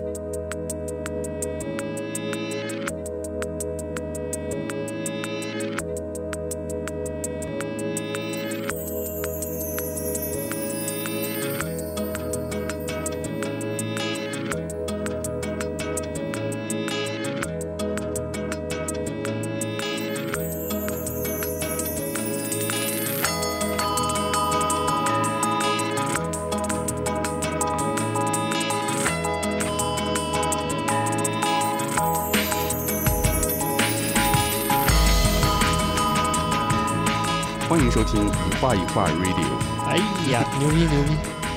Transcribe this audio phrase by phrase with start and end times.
[0.00, 0.31] 欢
[37.92, 39.44] 收听一画一画 Radio，
[39.86, 39.98] 哎
[40.32, 41.10] 呀，牛逼牛逼！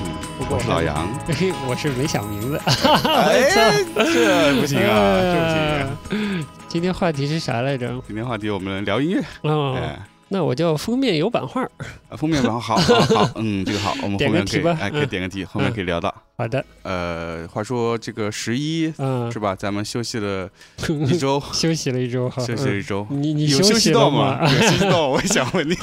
[0.04, 1.08] 嗯，不过我是老杨。
[1.28, 2.60] 嘿， 我是没想名字。
[2.66, 3.48] 哎，
[3.94, 6.40] 这不行啊，这不行。
[6.40, 6.46] 啊。
[6.68, 7.88] 今天话题是啥来着？
[8.06, 11.62] 今天话题我们聊音乐，哦，哎，那我叫封面有版画。
[12.10, 16.14] 啊封面版画好好好，嗯，这个好，我们后面可以哎，可以嗯点个题，后面可以聊到。
[16.38, 19.56] 好的，呃，话说这个十一嗯是，吧？
[19.56, 20.46] 咱们休息了
[21.08, 22.44] 一周，休息了一周哈。
[22.44, 23.06] 休息了一周。
[23.10, 24.38] 嗯你你有休息到吗？
[24.42, 25.74] 有休息到，我也想 问你。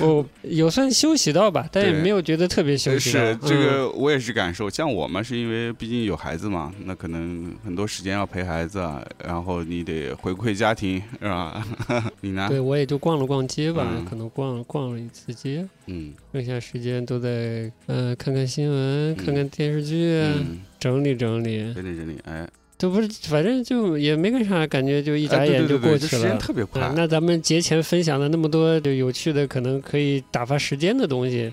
[0.00, 3.20] 我有算休息到吧，但也没有觉得特别休息到。
[3.20, 4.70] 是这嗯个，我也是感受。
[4.70, 11.62] 像我们是因为毕竟有孩子嘛，那可能很多时间要陪孩子啊，然后你得回馈家庭，是吧？
[12.22, 12.46] 你呢？
[12.48, 21.72] 对，我也就逛了逛街吧，嗯可能逛逛了一次街，嗯剩下时间都在呃看看新闻、看看电视剧，嗯，整理整理。
[21.74, 26.38] 整理整理，哎，都不是，反正就也没干啥，感觉就一眨眼就对对对时间过去了。
[26.38, 26.92] 特别快啊。
[26.96, 31.52] 那咱们节前分享的那么多就有趣的，可能可以打发时间的东西，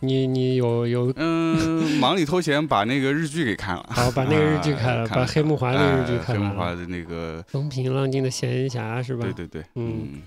[0.00, 3.86] 你你有有嗯， 忙里偷闲把那个日剧给看了。
[3.88, 9.24] 好把那个 日剧看了，哎把黑木华的日剧哎看完了，黑木华的那个，风平浪静的闲暇是吧？
[9.24, 10.22] 对对对，嗯嗯，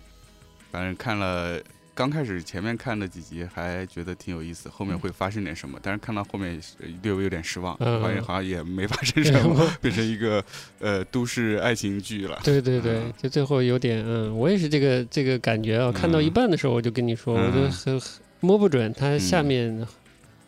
[0.71, 1.59] 反正看了。
[1.97, 10.43] 刚开始前面看了几集还觉得挺有意思，后面会发生点什么，但是看到后面呃略微有点失望，嗯发现好像也没发生什么， 变成一个
[10.79, 12.39] 呃都市爱情剧了。
[12.43, 15.91] 对对对嗯，就最后有点嗯，我也是这个这个感觉啊。
[15.91, 17.71] 看到一半的时候，我就跟你说，我就嗯。
[17.71, 18.09] 很很
[18.41, 19.83] 摸不准它下面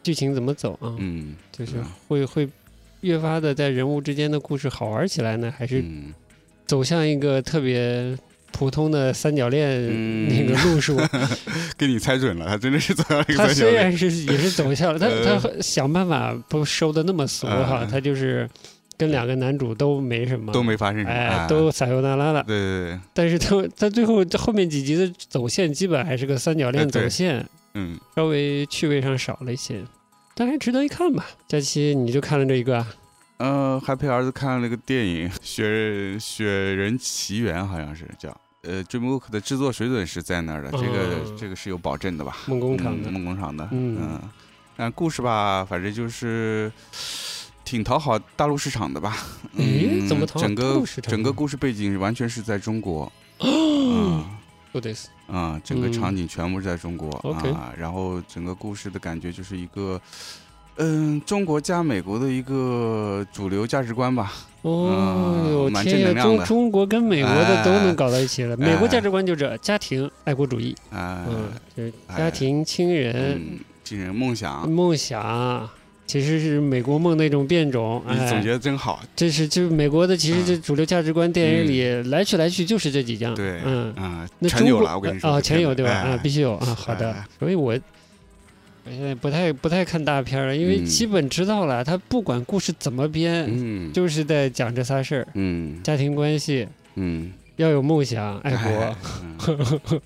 [0.04, 1.86] 剧情怎么走啊，嗯，就是嗯。
[2.08, 2.48] 会会
[3.02, 6.14] 越发的在人物之间的故事好玩起来呢，还是嗯，
[6.68, 8.16] 走向一个特别
[8.52, 10.98] 普通的三角恋嗯那个路数？
[11.78, 13.72] 给你猜准了，他真的是走到了一个他三角恋。
[13.72, 18.50] 虽然是也是走向了，他呃他想办法不收的那么俗哈，嗯他就是
[18.98, 22.44] 跟两个男主都没什么，都没发生什么，哎啊都撒由那拉了。
[22.46, 27.46] 对对对，但是他他最后这后面几集的走线基本还是个三角恋走线，
[27.76, 29.82] 嗯，稍微趣味上少了一些，
[30.36, 31.26] 但还值得一看吧。
[31.48, 32.88] 佳期你就看了这一个啊？
[33.40, 38.30] 呃，还陪儿子看了那个电影《雪人雪人奇缘》，好像是叫。
[38.64, 42.36] 呃，DreamWorks 的制作水准是在那儿的，这个嗯这个是有保证的吧？
[42.48, 44.22] 梦工厂的嗯梦工厂的，嗯嗯，
[44.76, 46.70] 但故事吧，反正就是
[47.64, 49.16] 挺讨好大陆市场的吧？
[49.56, 54.26] 诶嗯，怎么讨好大整个陆市场整个故事背景完全是在中国，嗯
[54.74, 60.00] 不得死，啊，整个嗯场景全部是在中国、啊，然后整个故事的感觉就是一个，
[60.80, 64.32] 嗯，中国加美国的一个主流价值观吧。
[64.62, 68.58] 哦天呀，中中国跟美国的都能哎搞到一起了。
[68.58, 75.70] 美国价值观就这，家庭、爱国主义，啊，嗯，就是哎家庭、亲人、嗯，亲人梦想，梦想。
[76.06, 79.00] 其实是美国梦的一种变种，你总结哎，的真好。
[79.16, 85.92] 这是就是美国的，其实这主流价值观电影里来去来去就是这几样，对，嗯，啊，那中国全有了，我跟你说啊，全有对吧？
[85.92, 87.24] 哎啊，必须有啊，好的哎。
[87.38, 87.80] 所以我我
[88.90, 90.86] 现在不太不太看大片了，因为嗯。
[90.86, 95.82] 基本知道了，他不管故事怎么编，嗯，就是在讲这仨事儿：嗯。
[95.84, 98.96] 家庭关系，嗯，要有梦想，爱国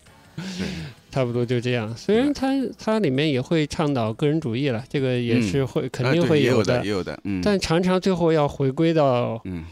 [1.11, 1.95] 差不多就这样。
[1.95, 9.63] 虽然它它里面也会倡导个人主义了，这个也是会肯定会有也有的，也有的，嗯，但常常最后要回归到嗯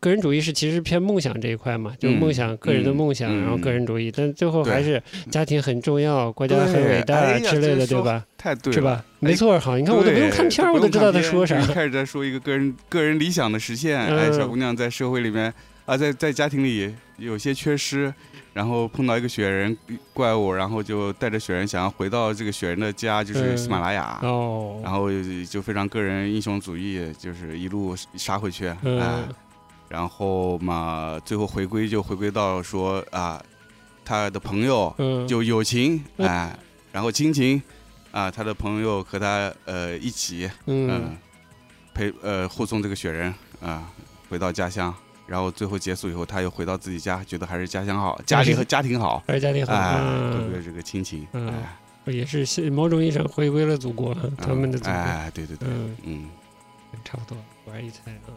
[0.00, 3.42] 个人主义是其实偏梦想这一块嘛，就梦想个人的梦想，嗯。
[3.42, 8.24] 然后个人主义，但最后还是家庭很重要，国家很伟大之类的，对吧？
[8.36, 9.04] 太对了，是吧？
[9.20, 11.60] 没错，好，你看我都不用看片儿，我都知道他说啥。
[11.64, 11.74] 对。
[11.74, 15.52] 开始在说一个个人个人理想的实现，哎，嗯小姑娘在社会里面
[15.84, 18.12] 啊，在在家庭里有些缺失，
[18.52, 19.76] 然后碰到一个雪人
[20.12, 23.56] 怪物，然后就带着雪人想要回到这个雪人的家，就是嗯。
[23.56, 24.18] 喜马拉雅。
[24.22, 25.08] 哦，然后
[25.48, 28.76] 就非常个人英雄主义，就是一路杀回去，哎。
[28.82, 29.28] 嗯，
[29.88, 33.42] 然后嘛，最后回归就回归到说啊，
[34.04, 36.28] 他的朋友嗯，就友情，嗯。
[36.28, 36.58] 哎，
[36.92, 37.62] 然后亲情，
[38.10, 41.16] 啊，他的朋友和他呃一起，嗯、嗯
[41.94, 43.90] 陪呃护送这个雪人啊
[44.28, 44.94] 回到家乡，
[45.26, 51.48] 然后最后结束以后，他又回到自己家，觉得还是家乡好，家庭和家庭好，还是家庭好，哎，这个亲情，嗯。
[51.48, 54.92] 哎，也是是某种意义上回归了祖国，他们的祖国。
[54.92, 56.30] 哎，对对对，嗯，嗯，
[57.04, 57.36] 差不多
[57.66, 58.30] 玩一猜啊。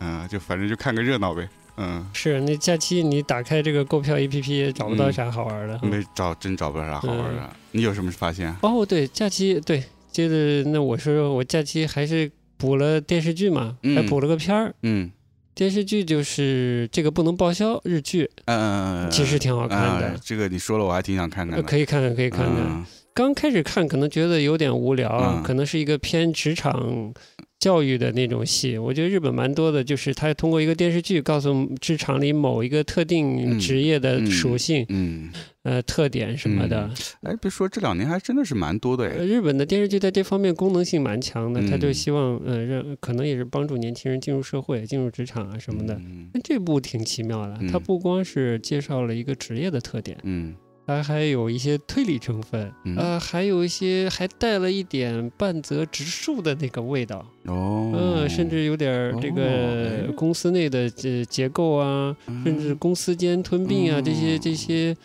[0.00, 1.48] 嗯，就反正就看个热闹呗。
[1.76, 5.78] 嗯，是那假期你打开这个购票 APP 也找不到啥好玩的。
[5.82, 7.50] 没找，真找不到啥好玩的。
[7.70, 8.52] 你有什么发现？
[8.62, 14.74] 哦，对，假期对，接着那我说说我假期还是补了电视剧嘛，还补了个片儿。
[14.82, 15.08] 嗯，
[15.54, 18.28] 电视剧就是这个不能报销日剧。
[18.46, 20.18] 嗯嗯嗯，其实挺好看的。
[20.20, 21.62] 这个你说了，我还挺想看看的。
[21.62, 22.84] 可以看看，可以看看。
[23.14, 27.12] 刚开始看可能觉得有点无聊，可能是一个偏职场。
[27.58, 35.30] 教育的那种戏，我觉得日本蛮多的，就是他通过一个电视剧告诉职场里某一个特定职业的属性，嗯，
[35.64, 36.88] 呃，特点什么的。
[37.22, 39.08] 哎，别说这两年还真的是蛮多的。
[39.08, 46.00] 日本的电视剧在这方面功能性蛮强的，他就希望，呃，让可能也是帮助年轻人进入社会、进入职场啊什么的。
[46.32, 50.54] 那这部挺奇妙的，它不光是介绍了一个职业的特点，嗯。
[50.88, 64.96] 它还有一些推理成分，呃，还有一些还带了一点半泽直树的那个味道，哦，嗯，甚至有点这个公司内的这结构啊，甚至公司间吞并啊，这些这些，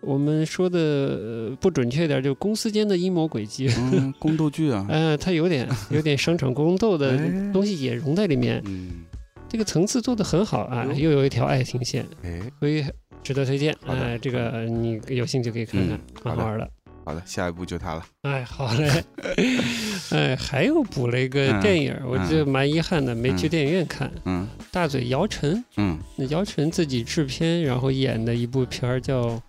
[0.00, 3.68] 我们说的不准确点，就公司间的阴谋诡计，
[4.18, 7.14] 宫斗剧啊，呃，它有点有点商场宫斗的
[7.52, 9.04] 东西也融在里面，嗯，
[9.50, 12.82] 这个层次做的很好啊，又有一条爱情线，哎，所以。
[13.26, 16.70] 值得推荐，哎，这个你有兴趣可以看看，蛮好玩的。
[17.04, 18.06] 好的，下一步就它了。
[18.22, 19.04] 哎，好嘞。
[20.14, 24.08] 哎，还有补了一个电影，我觉得蛮遗憾的，没去电影院看。
[24.26, 24.46] 嗯。
[24.70, 25.64] 大嘴姚晨。
[25.76, 25.98] 嗯。
[26.14, 29.26] 那姚晨自己制片，然后演的一部片儿叫《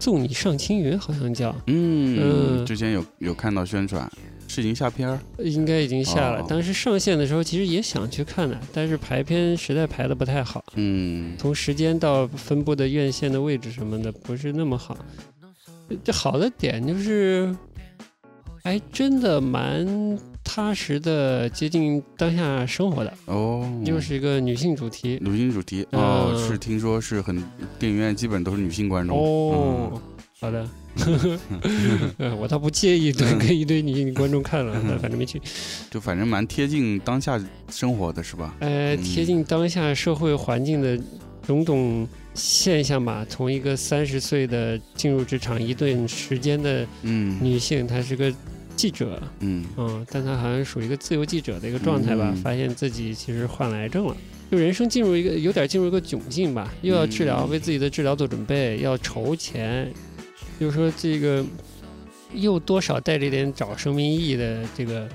[0.00, 1.54] 送你上青云》，好像叫。
[1.68, 2.66] 嗯嗯。
[2.66, 4.10] 之前有有看到宣传。
[4.52, 6.44] 是已经下片儿，应该已经下了。
[6.46, 10.62] 当时上线的时候，其实也想去看的，但是排片实在排的不太好。
[10.74, 14.94] 嗯，从时间到分布的院线的位置什么的，不是那么好。
[16.04, 17.56] 这好的点就是，
[18.62, 23.12] 还真的蛮踏实的，接近当下生活的。
[23.24, 25.18] 哦，又是一个女性主题。
[25.22, 27.42] 女性主题哦，是听说是很
[27.78, 29.16] 电影院基本都是女性观众。
[29.16, 30.02] 哦，
[30.42, 30.68] 好的。
[32.38, 35.40] 我倒不介意对跟一堆女性观众看了，反正没去。
[35.90, 37.40] 就反正蛮贴近当下
[37.70, 38.54] 生活的是吧？
[38.58, 41.00] 呃，贴近当下社会环境的
[41.46, 43.24] 种种现象吧。
[43.26, 48.30] 从一个三十岁的进入职场一段时间的女性，她是个
[48.76, 52.34] 记者，嗯嗯，但她好像属于一个自由记者的一个状态吧。
[52.42, 54.14] 发现自己其实患了癌症了，
[54.50, 59.90] 就人生进入一个有点进入一个窘境吧，又要治疗，为自己的治疗做准备，要筹钱。
[60.62, 61.44] 就是说，这个
[62.32, 65.08] 又多少带着点找生命意义的这个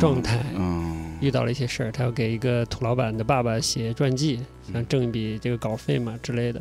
[0.00, 4.40] 状态，嗯，遇到了一些事儿，他要给一个土老板的爸爸写传记，
[4.72, 6.60] 想挣一笔这个稿费嘛之类的。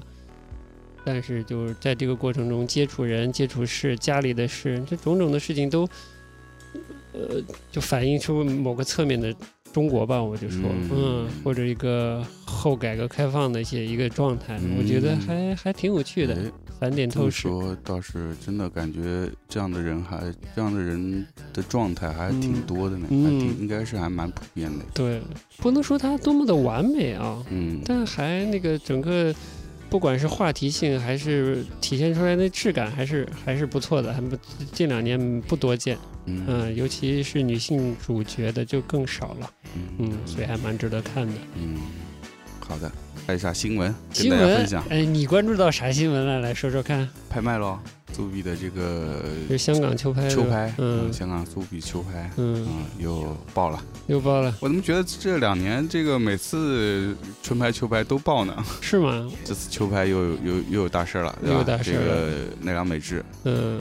[1.04, 5.90] 但是就是在这个过程中，接触人、接触事、家里的事，这种种的事情都，
[7.14, 7.42] 呃，
[7.72, 9.34] 就反映出某个侧面的
[9.74, 10.22] 中国吧。
[10.22, 10.62] 我就说，
[10.92, 16.38] 嗯，或者一个后改革开放的一些一个状态，我觉得还还挺有趣的。
[16.80, 24.86] 三点透视，说倒是真的感觉这样的人还这样的人的状态还挺多的呢，还挺应该是还蛮普遍的。
[24.94, 25.22] 对，
[25.58, 29.36] 不能说他多么的完美啊，嗯，但还那个整个
[29.90, 34.38] 不管是话题性还是体现出来的质感，还是还是不错的，还不
[34.72, 39.52] 近两年不多见，嗯，尤其是女性主角的就更少了，
[39.98, 41.78] 嗯，所以还蛮值得看的，嗯，
[42.60, 42.92] 好的。
[43.30, 44.84] 看一下新闻，跟大家分享。
[44.90, 46.40] 哎，你关注到啥新闻了？
[46.40, 47.08] 来说说看。
[47.30, 47.78] 拍卖喽，
[48.12, 50.28] 苏比的这个是香港秋拍。
[50.28, 52.68] 秋拍，嗯，香港苏比秋拍，嗯，
[52.98, 54.52] 又爆了，又爆了。
[54.60, 58.66] 我怎么觉得这两年这个每次春拍秋拍都爆呢？
[58.82, 59.30] 是吗？
[59.46, 61.80] 这次秋拍又又又有大事了，对吧？
[61.84, 63.80] 这个奈良美智，嗯，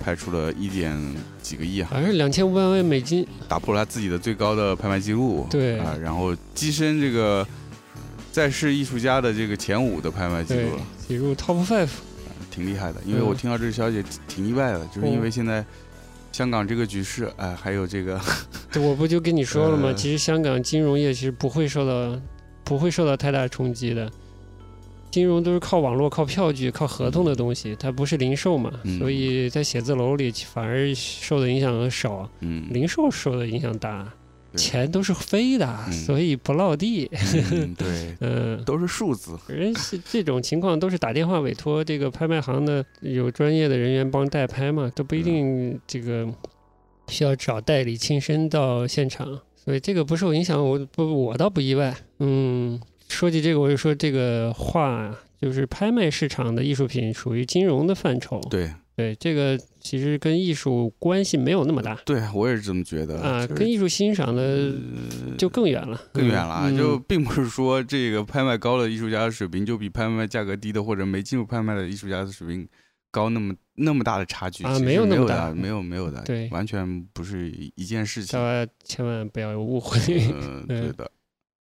[0.00, 0.96] 拍出了一点
[1.42, 5.48] 几个亿啊，好像是两千五百万美金，打破了他自己的最高的拍卖记录。
[5.50, 7.44] 对啊，然后跻身这个。
[8.38, 10.76] 在世艺术家的这个前五的拍卖记录。
[10.76, 11.88] 了，进入 Top Five，
[12.52, 13.00] 挺厉害的。
[13.04, 15.64] 因为我听到这个消息挺意外的，就是因为现在
[16.30, 18.20] 香港这个局势，哎，还有这个，
[18.80, 19.92] 我不就跟你说了吗？
[19.92, 22.16] 其实香港金融业其实不会受到
[22.62, 24.08] 不会受到太大冲击的，
[25.10, 34.06] 金融都是靠网络、靠票据、靠合同的东西，它不是零售嘛，所以在写字楼里反而受的影响少，嗯，零售受的影响大。
[34.54, 37.08] 钱都是飞的，所以不落地。
[37.76, 39.38] 对，嗯， 都是数字。
[39.46, 46.26] 人是这种情况，都是打电话委托这个拍卖行的有专业的人员帮代拍嘛，都不一定这个
[47.08, 51.94] 需要找代理亲身到现场，所以这个不受影响，我不我倒不意外。
[52.18, 58.40] 嗯，说起这个，我就说这个画就是拍卖市场的艺术品属于金融的范畴。
[58.50, 59.56] 对对，这个
[59.88, 72.68] 其实跟艺术关系没有那么大对，我也是这么觉得啊，跟艺术欣赏的呃就更远了，更远了就并不是说这个拍卖高的艺术家的水平就比拍卖价格低的或者没进入拍卖的艺术家的水平
[73.10, 78.66] 高那么那么大的差距啊没有那么大的，没有没有的，对完全不是一一件事情大。
[78.66, 79.98] 家千万不要有误会。
[80.34, 81.10] 嗯，对对的。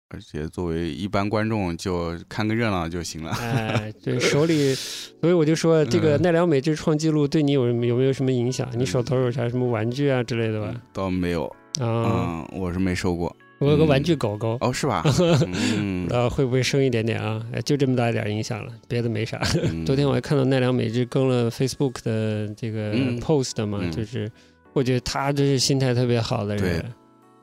[0.09, 3.31] 而且作为一般观众，就看个热闹就行了。
[3.41, 8.67] 哎，对手里，所以我就说这个嗯奈良美智创纪录对你有有没有什么影响？
[8.77, 10.73] 你手头有啥什么玩具啊之类的吧？
[10.93, 11.45] 倒没有，
[11.79, 13.35] 啊，嗯，我是没收过。
[13.59, 15.03] 我有个玩具狗狗，哦，是吧？
[15.75, 17.43] 嗯， 呃，会不会生一点点啊？
[17.51, 19.41] 哎就这么大一点影响了，别的没啥。
[19.63, 24.31] 嗯 昨天我还看到奈良美智更了 Facebook 的这个嗯 post 嘛，嗯就是
[24.73, 26.85] 我觉得他真是心态特别好的人，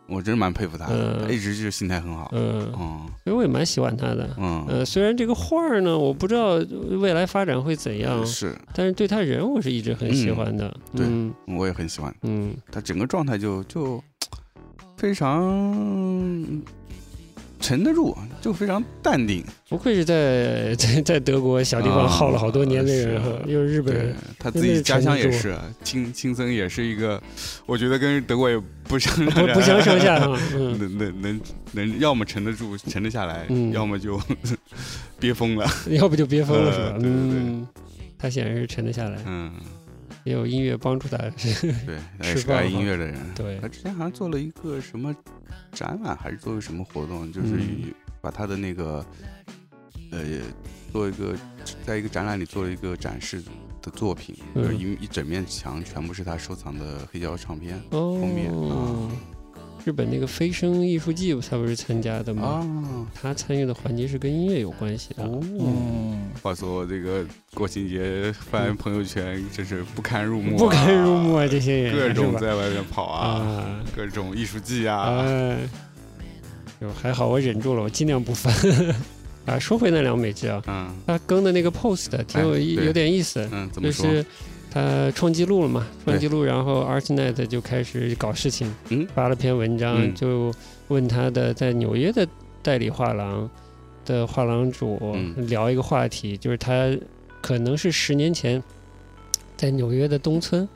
[0.06, 2.30] 我真是蛮佩服他的，嗯他一直就是心态很好。
[2.32, 4.28] 嗯，嗯所以我也蛮喜欢他的。
[4.38, 6.54] 嗯，呃，虽然这个画儿呢，我不知道
[7.00, 10.68] 未来发展会怎样，是，但是对他人我是一直很喜欢的。
[10.94, 14.02] 对嗯我也很喜欢嗯，他整个状态就就
[14.96, 16.62] 非常
[17.64, 19.42] 沉得住，就非常淡定。
[19.71, 23.14] 不愧是在在在德国小地方耗了好多年的人
[23.47, 27.21] 又是日本人，他自己家乡也是，青青森也是一个，
[27.64, 30.18] 我觉得跟德国也不相不不相上下
[30.52, 31.40] 能能能
[31.73, 34.21] 能，要么沉得住，沉得下来，嗯要么就
[35.18, 35.66] 憋疯了。
[35.88, 36.92] 要不就憋疯了是吧？
[36.97, 37.66] 呃对对对嗯，
[38.18, 39.50] 他显然是沉得下来，嗯，
[40.24, 41.16] 也有音乐帮助他。
[41.86, 43.16] 对，他也是个爱音乐的人。
[43.34, 45.14] 对他之前好像做了一个什么
[45.72, 49.04] 展览，还是做个什么活动，就是嗯把他的那个
[50.10, 50.40] 呃，
[50.92, 51.36] 做一个
[51.84, 53.42] 在一个展览里做了一个展示
[53.82, 59.10] 的作品，嗯就是一一整面墙全部是他收藏的黑胶唱片哦封面啊
[59.84, 62.42] 日本那个飞升艺术季，他不是参加的吗？
[62.42, 63.06] 啊。
[63.20, 65.22] 他参与的环节是跟音乐有关系的。
[65.22, 73.84] 哦，嗯，话说这个国庆节翻朋友圈，真是不堪入目、啊，不堪入目啊，这些人各种在外面跑啊，啊。
[73.94, 75.58] 各种艺术季啊，哎，
[76.80, 78.54] 就还好我忍住了，我尽量不翻。
[79.44, 80.96] 啊，说回那两美剧啊，嗯。
[81.06, 84.06] 他更的那个 post 挺有有点意思，嗯，怎么说？
[84.06, 84.26] 就是
[84.74, 89.06] 他创纪录了嘛，创纪录，然后 ArtNet 就开始搞事情，嗯。
[89.14, 90.12] 发了篇文章，嗯。
[90.16, 90.52] 就
[90.88, 92.26] 问他的在纽约的
[92.60, 93.48] 代理画廊
[94.04, 95.46] 的画廊主嗯。
[95.46, 96.92] 聊一个话题，就是他
[97.40, 98.60] 可能是十年前
[99.56, 100.68] 在纽约的东村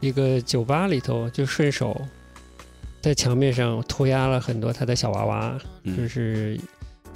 [0.00, 1.98] 一个酒吧里头就顺手
[3.00, 6.60] 在墙面上涂鸦了很多他的小娃娃，就嗯是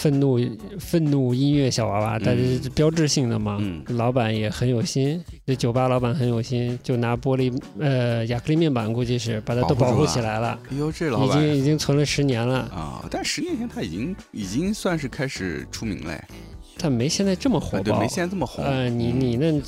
[0.02, 0.36] 愤怒
[0.80, 3.58] 愤怒音乐小娃娃，但是是标志性的嘛。
[3.60, 16.20] 嗯老板也很有心，这酒吧老板很有心，就拿玻璃呃亚克力面板，估计是把它都保护起来了，哎呦，这老已经已经存了十年了，啊，但十年前他已经已经算是开始出名了，
[16.78, 18.00] 但没现在这么火啊对，爆。
[18.00, 18.64] 没现在这么红。
[18.64, 19.62] 呃，你嗯你那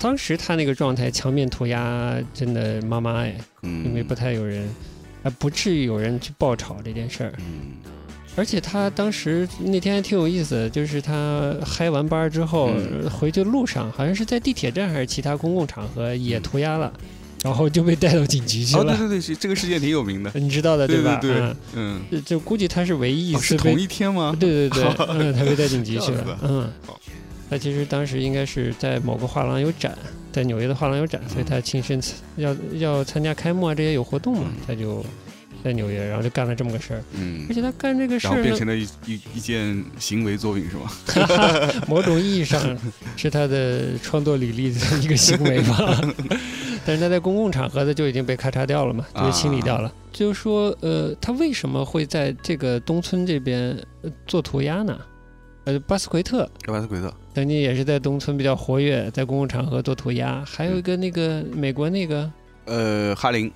[0.00, 4.68] 当时他那个状态，墙面涂鸦真的妈妈哎，因为嗯不太有人，
[5.22, 7.32] 还不至于有人去爆炒这件事儿。
[7.38, 7.72] 嗯
[8.36, 16.92] 而且他当时那天还挺有意思的，就是他嗨完班之后、嗯回去路上，好像是在地铁站还是其他公共场合也嗯涂鸦了，
[17.42, 18.96] 然后就被带到警局去哦，了。
[18.96, 21.16] 对对对，是这个事件挺有名的，你知道的对吧？
[21.20, 24.36] 对对嗯，嗯，就就估计他是唯一一次被、同一天吗？
[24.38, 26.12] 对对对， 嗯，他被带警局去。
[26.12, 26.70] 了嗯，
[27.48, 29.96] 他其实当时应该是在某个画廊有展，
[30.32, 35.02] 在纽约的画廊有展，所以他亲身参要要参加开幕啊，这些有活动嘛嗯，他就
[35.66, 37.02] 在纽约，然后就干了这么个事儿。
[37.12, 40.90] 嗯而，且他干这个事儿然后变成，了一一一件行为作品是吗？
[41.88, 42.78] 某种意义上
[43.16, 46.00] 是他的创作履历的一个行为吧。
[46.86, 49.92] 但是他在公共场合的就已经被咔嚓掉了嘛，就被清理掉了。
[50.12, 54.96] 就是说，呃，他为什么会在这个东村这边呃做涂鸦呢？
[55.64, 60.44] 呃，巴斯奎特巴斯奎特，曾经也是在东村比较活跃，在公共场合做涂鸦。
[60.46, 62.30] 还有一个那个美国那个
[62.66, 63.50] 呃，哈林，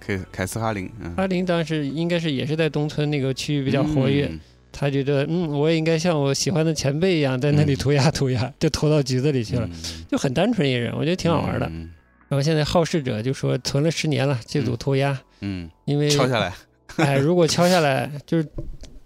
[0.00, 4.26] 凯凯斯哈林，嗯，哈林，当时应该是也是在东村那个区域比较活跃。
[4.26, 4.40] 嗯
[4.70, 11.66] 他觉得，嗯，我也应该像我喜欢的前辈一样，在那里嗯涂鸦涂鸦，就投到局子里去了，嗯就很单纯一人，我觉得挺好玩的。
[11.66, 11.90] 嗯
[12.28, 16.52] 然后现在好事者就说存了十年了，这组涂鸦，嗯，因为敲下来，
[16.98, 18.46] 哎，如果敲下来，就是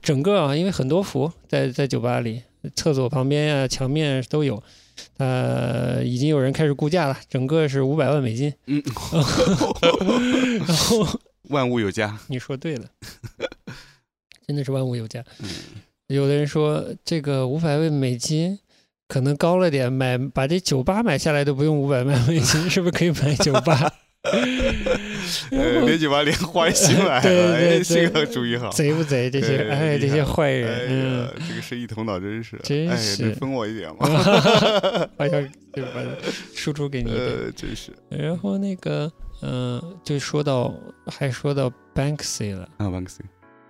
[0.03, 2.43] 整个啊，因为很多幅在在酒吧里，
[2.75, 4.61] 厕所旁边呀、墙面都有，
[5.19, 8.53] 呃，已经有人开始估价了，整个是五百万美金。
[8.67, 8.83] 嗯，
[10.67, 11.07] 然后
[11.49, 12.87] 万物有价，你说对了，
[14.47, 15.25] 真的是万物有价。
[15.41, 15.49] 嗯
[16.09, 18.59] 有的人说这个五百万美金
[19.09, 23.91] 可能高了点，买把这酒吧买下来都不用五百万美金， 是不是可以买酒吧？
[25.51, 28.71] 呃， 连就把莲花吸来对了，这对个主意好。
[28.71, 29.29] 贼不贼？
[29.31, 34.07] 这些哎哎，这些坏人，哎嗯呀，，这个生意头脑真是，真哎，是能分我一点吗？
[35.19, 36.01] 好像就把
[36.55, 37.27] 输出给你一点。
[37.27, 37.91] 呃，真是。
[38.11, 39.11] 然后那个，
[39.43, 40.73] 嗯、就说到
[41.07, 42.69] 还说到 Banksy 了。
[42.77, 43.19] 啊，Banksy，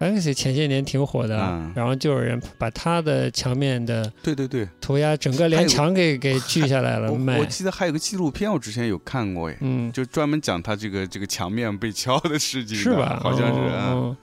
[0.02, 7.44] Banksy 前些年挺火的，嗯然后就有人把他的墙面的对对对，涂鸦整个连墙给给锯下来了我卖我。
[7.46, 13.20] 记得还有个纪录片，我之前有看过，哎，嗯，就专门讲他这个这个墙面被敲的事情的，是吧？
[13.22, 14.16] 好像是，哦啊哦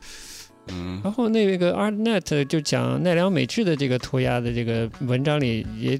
[0.71, 5.99] 嗯然后那个 ArtNet 就讲奈良美智的这个涂鸦的这个文章里也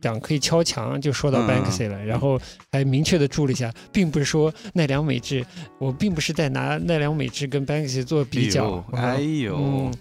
[0.00, 1.48] 讲可以敲墙，就说到嗯。
[1.48, 2.40] Banksy 了，然后
[2.72, 5.44] 还明确的注了一下，并不是说奈良美智，
[5.78, 8.84] 我并不是在拿奈良美智跟 Banksy 做比较。
[8.92, 9.40] 哎嗯。
[9.40, 9.56] 呦。
[9.58, 9.92] 嗯，，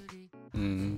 [0.53, 0.97] 嗯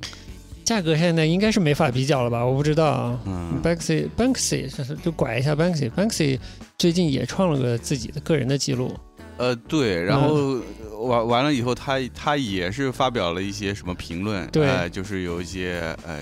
[0.63, 2.45] 价格现在应该是没法比较了吧？
[2.45, 3.19] 我不知道啊。
[3.25, 3.59] 嗯。
[3.63, 4.69] Banksy Banksy
[5.01, 6.39] 就拐一下 Banksy Banksy
[6.77, 8.93] 最近也创了个自己的个人的记录，
[9.37, 10.59] 呃对，然后
[11.07, 14.67] 完完了以后，他他也是发表了一些什么评论，对。
[14.67, 16.19] 呃就是有一些呃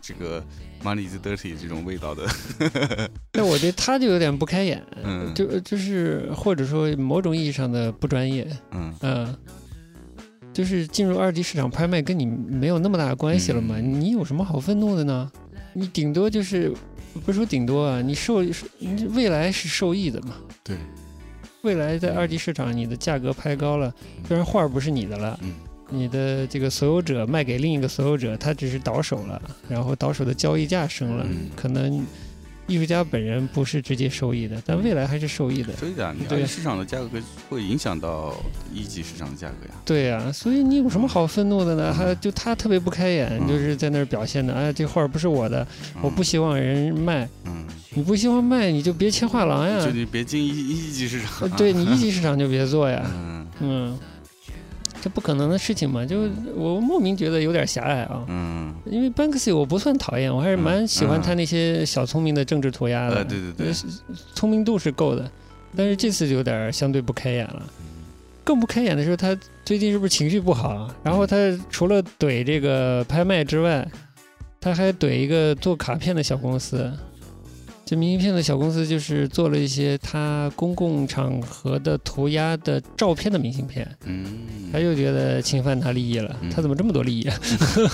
[0.00, 0.44] 这个
[0.82, 2.26] money is dirty 这种味道的，
[3.34, 9.36] 那我觉得他就有点不开眼，嗯就就是或者说某种意义上的不专业，嗯嗯。
[10.52, 13.76] 就是进入二级市场拍卖跟你没有那么大的关系了嘛？
[13.78, 15.32] 嗯你有什么好愤怒的呢？
[15.72, 16.70] 你顶多就是
[17.24, 20.34] 不是说顶多啊，你受你未来是受益的嘛？
[20.62, 20.76] 对，
[21.62, 23.90] 未来在二级市场你的价格拍高了，
[24.28, 25.54] 虽然画儿不是你的了，嗯
[25.92, 32.04] 你的这个所有者卖给另一个所有者，他只是倒手了，然后倒手的交易价升了，嗯可能
[32.68, 35.74] 艺术家本人不是直接受益的，但未来还是受益的。
[35.74, 37.10] 所以讲，你对市场的价格
[37.50, 38.32] 会影响到
[38.72, 39.74] 一级市场的价格呀。
[39.84, 41.92] 对呀、所以你有什么好愤怒的呢？
[41.92, 45.66] 嗯还就他特别不开眼，嗯就是在那儿表现的，哎，这画儿不是我的，
[46.00, 47.28] 我不希望人卖。
[47.44, 49.90] 嗯，你不希望卖，你就别签画廊呀就。
[49.90, 53.02] 你别进一一级市场呃，对你一级市场就别做呀。
[53.12, 53.98] 嗯嗯，
[55.02, 58.24] 这不可能的事情嘛，就我莫名觉得有点狭隘啊。
[58.28, 63.74] 嗯，因为 Banksy 我不算讨厌，我还是蛮喜欢他那些小聪明的政治涂鸦的，呃，对对对呃，
[64.32, 65.28] 聪明度是够的。
[65.76, 67.62] 但是这次就有点相对不开眼了。
[68.44, 70.96] 更不开眼的是，他最近是不是情绪不好啊？
[71.02, 71.36] 然后他
[71.68, 73.84] 除了怼这个拍卖之外，
[74.60, 76.92] 他还怼一个做卡片的小公司。
[77.92, 84.24] 这明信片的小公司就是做了一些他公共场合的涂鸦的照片的明信片，嗯，
[84.72, 86.34] 他又觉得侵犯他利益了。
[86.40, 87.36] 嗯他怎么这么多利益啊？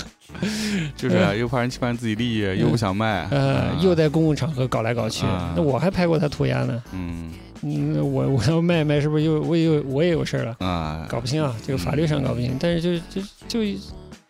[0.95, 6.81] 就是啊，又怕人侵犯自己利益，又不想卖，呃，啊又在公共场合搞来搞去，啊那我还拍过他涂鸦呢。
[6.93, 7.33] 嗯
[7.63, 10.57] 嗯，我我要卖卖，是不是又我也有我也有事儿了？
[10.65, 12.57] 啊，搞不清啊，这个法律上搞不清。
[12.61, 13.81] 但是就就就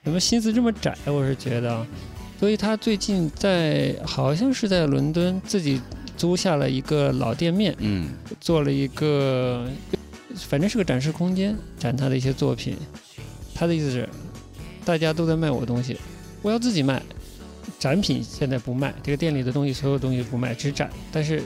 [0.03, 0.97] 怎么心思这么窄？
[1.05, 1.87] 我是觉得啊，
[2.39, 5.81] 所以他最近在好像是在伦敦自己
[6.17, 9.67] 租下了一个老店面，嗯做了一个
[10.37, 12.77] 反正是个展示空间，展他的一些作品。
[13.55, 14.09] 他的意思是，
[14.85, 15.97] 大家都在卖我东西，
[16.43, 17.03] 我要自己卖。
[17.79, 20.91] 展品现在不卖，这个店里的东西所有东西不卖，只展。
[21.13, 21.43] 但是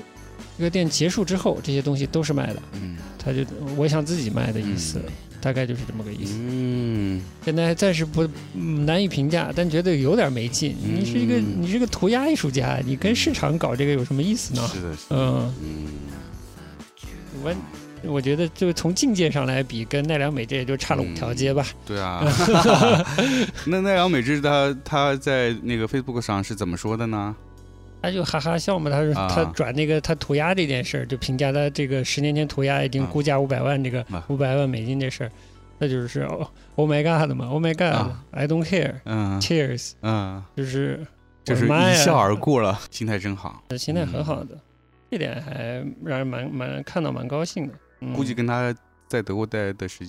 [0.56, 2.62] 这个店结束之后，这些东西都是卖的。
[2.74, 3.44] 嗯他就
[3.76, 6.36] 我想自己卖的意思，嗯大概就是这么个意思。
[6.38, 10.76] 嗯现在暂时不嗯难以评价，但觉得有点没劲。
[10.82, 14.62] 嗯你是一个你是个涂鸦艺术家，你跟市场搞这个有什么意思呢？
[14.72, 15.86] 是的，是的，嗯，嗯
[17.42, 17.54] 我
[18.04, 21.66] 我觉得就从境界上来比，跟奈良美智也就差了五条街吧。
[21.84, 22.24] 对啊。
[23.66, 27.34] 那奈良美智他他在那个 Facebook 上是怎么说的呢？
[28.02, 29.28] 他就哈哈笑嘛，他说啊。
[29.32, 33.08] 他转那个他涂鸦这件事儿，就评价他这个十年前涂鸦已经啊。
[33.12, 34.24] 估价五百万，这个啊。
[34.28, 35.30] 五百万美金这事儿，
[35.78, 38.22] 那就是哦，Oh my God 嘛，Oh my 啊。
[38.32, 38.66] God，I don't
[39.04, 39.40] 嗯。
[39.40, 41.06] care，Cheers，嗯，就是
[41.44, 43.62] 就是一笑而过了，心态真好。
[43.78, 44.58] 心态很好的，
[45.10, 47.74] 这点还让人蛮蛮看到蛮高兴的。
[48.00, 48.74] 嗯、估计跟他
[49.06, 50.04] 在德国待的时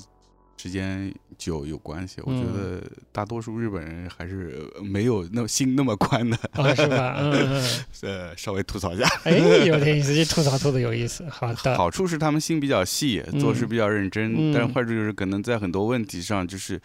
[0.57, 2.21] 时间久有关系。
[2.23, 6.37] 我觉嗯得大多数日本人还是没有那心那么宽的。
[6.53, 7.15] 啊、是吧？
[8.01, 9.05] 呃，稍微吐槽一下。
[9.23, 9.31] 哎，
[9.65, 11.27] 有点意思，这吐槽吐的有意思。
[11.29, 16.79] 好的，好处是他们心比较细，嗯做事比较认真，嗯但是坏处就是可能在很多问题上就是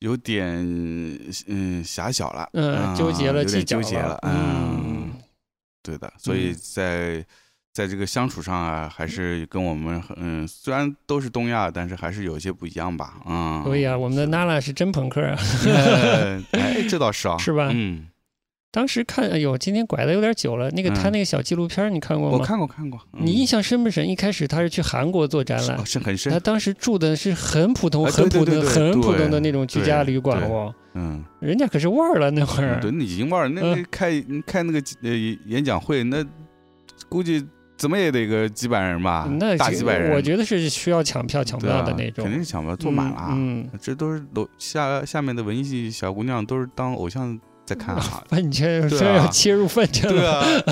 [0.00, 0.54] 有点
[1.46, 5.12] 嗯狭小了，嗯，啊纠结了，有点纠结了，嗯，
[5.82, 7.26] 对的，所以嗯在。
[7.76, 13.64] 在这个相处上啊，还是跟我们嗯，虽然都是东亚，但是还是有一些不一样吧，啊、嗯。
[13.64, 15.36] 所以啊，我们的 Nala 是真朋克啊，
[15.68, 18.06] 呃哎，这倒是啊， 是吧嗯，
[18.72, 20.70] 当时看，哎呦，今天拐的有点久了。
[20.70, 22.38] 那个他嗯那个小纪录片你看过吗？
[22.38, 24.08] 我看过看过，嗯你印象深不深？
[24.08, 30.74] 一开始他是去韩国做展览哦，是很深他，当时住的是很普通、啊很普通、对对对对很普通的那种居家旅馆哦。
[30.94, 35.10] 嗯，人家可是腕儿了那会儿对，，你已经忘了那开开那个呃
[35.44, 36.24] 演讲会，那
[37.10, 43.28] 估计怎么也得个几百人吧，那大几百人，我觉得是需要抢票抢对啊到的那种，肯定是抢不到，坐满了啊。
[43.32, 43.78] 嗯，嗯。
[43.80, 48.22] 这都是楼下下面的文艺系小姑娘都是当偶像在看啊。
[48.30, 49.00] 饭圈对啊。
[49.00, 50.20] 非要切入饭圈对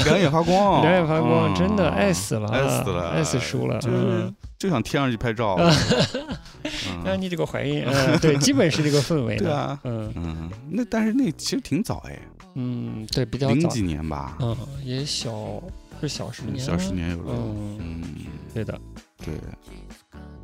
[0.05, 1.55] 两眼发光， 两眼发光，嗯。
[1.55, 4.35] 真的爱死了，爱死了，爱死叔了，就是嗯。
[4.57, 5.57] 就想贴上去拍照。
[7.05, 7.21] 那 嗯。
[7.21, 10.11] 你这个怀孕，嗯，对，基本是这个氛围，对啊，嗯。
[10.17, 12.19] 嗯，那但是那其实挺早哎，
[12.55, 15.63] 嗯，对，比较早，零几年吧，嗯，也小
[16.07, 17.33] 是小十年，小十，年有了。
[17.35, 18.79] 嗯，嗯，对的。
[19.25, 19.35] 对，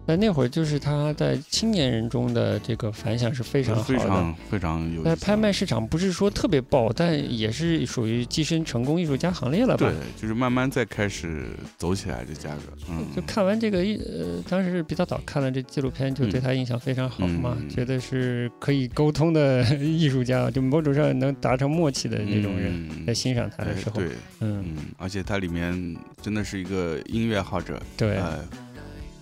[0.07, 3.87] 但那会儿就是他在青年人中的这个反响是非常好的。
[3.87, 5.03] 非常非常有。
[5.05, 9.87] 在拍卖市场不是说特别爆，但也是属于跻身成功艺术家行列了吧？
[9.87, 24.09] 对，就是慢慢再开始走起来，这价格，嗯，就看完这个一呃，当时比较早看了这纪录片，就对他印象非常好嘛，嗯觉得是可以沟通的 艺术家，就某种上能达成默契的那种人，嗯在欣赏他的时候，哎对，
[24.41, 28.45] 嗯，嗯，而且他里面真的是一个音乐好者，对，呃，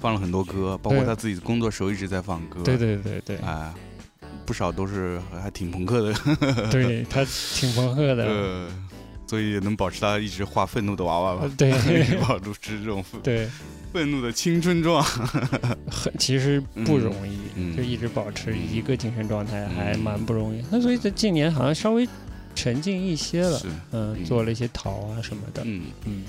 [0.01, 3.75] 放了很多歌，包括他自己工作时候一直在放歌，对对对对，啊，
[4.47, 6.15] 不少都是还挺朋克的，
[6.71, 8.69] 对他挺朋克的， 呃，
[9.27, 11.43] 所以也能保持他一直画愤怒的娃娃吧。
[11.49, 11.73] 呃，对
[12.21, 13.49] 保持这种愤对，
[13.93, 15.03] 愤怒的青春状，
[15.91, 19.75] 很其实不容易，就一直保持一个精神状态，嗯。
[19.77, 20.63] 还蛮不容易。
[20.71, 22.09] 那所以在近年好像稍微
[22.55, 23.61] 沉静一些了，
[23.93, 24.25] 嗯，嗯。
[24.25, 26.25] 做了一些陶啊什么的，嗯嗯，嗯，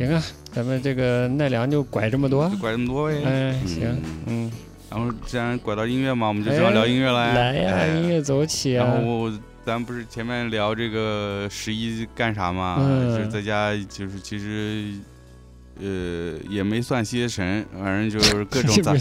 [0.00, 2.48] 行啊，咱们这个奈良就拐这么多。
[2.48, 3.86] 就，拐这么多呗，哎，行，
[4.26, 4.50] 嗯。
[4.50, 4.52] 嗯，
[4.90, 7.88] 然后既然拐到音乐嘛，我们就主要聊音乐来，来呀，哎。
[7.88, 8.86] 音乐走起啊。
[8.86, 9.30] 然，后
[9.62, 12.78] 咱不是前面聊这个十一干啥嘛？
[12.80, 13.14] 嗯。
[13.14, 14.94] 就是在家，就是其实，
[15.82, 18.94] 呃，也没算歇神，反正就是各种杂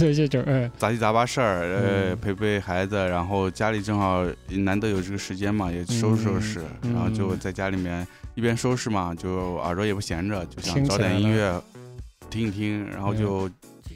[0.78, 2.18] 杂七杂八事儿，呃，嗯。
[2.20, 6.94] 陪陪孩子，然后家里正好难得有这个时间嘛，也收拾收拾，嗯。
[6.94, 8.06] 然后就在家里面
[8.40, 11.62] 一边收拾嘛，就耳朵也不闲着，就想找点音乐
[12.30, 13.50] 听一听，然后就。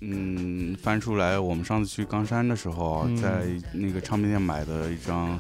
[0.06, 5.40] 嗯，翻出来我们上次去冈山的时候，嗯在那个唱片店买的一张，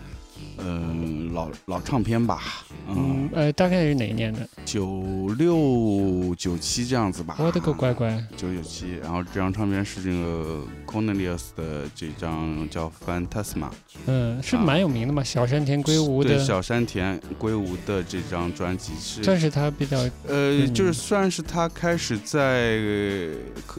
[0.57, 2.41] 嗯、老老唱片吧，
[2.87, 4.47] 嗯嗯，，呃，大概是哪一年的？
[4.65, 5.03] 九
[5.37, 7.35] 六九七这样子吧。
[7.39, 13.69] 我的个乖乖，九九七，然后这张唱片是这个 Cornelius 的这张叫 Phantasma，
[14.05, 14.63] 嗯，是啊。
[14.63, 20.73] 蛮有名的嘛，小山田圭吾的，对小山田圭吾的这张专辑是算是他比较呃，嗯。
[20.73, 23.35] 就是算是他开始在呃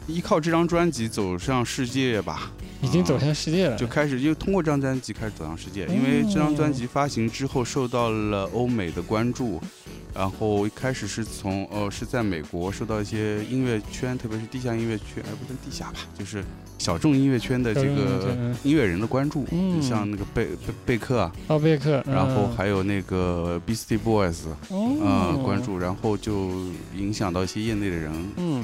[0.07, 9.61] 依靠这张专辑走向世界吧，已经走向世界了，就开始就通过这张专辑开始走向世界，因为这张专辑发行之后受到了欧美的关注，
[10.13, 16.43] 然后一开始是从呃是在美国受到一些音乐圈，特别是地下音乐圈，哎不是地下吧，就是
[16.77, 18.55] 小众音乐圈的这个嗯。
[18.63, 19.81] 音乐人的关注，嗯。
[19.81, 26.51] 像那个贝贝贝克啊，奥贝克，然后嗯还有那个 Beastie Boys 啊、哦关，注，然后就
[26.95, 28.63] 影响到一些业内的人，嗯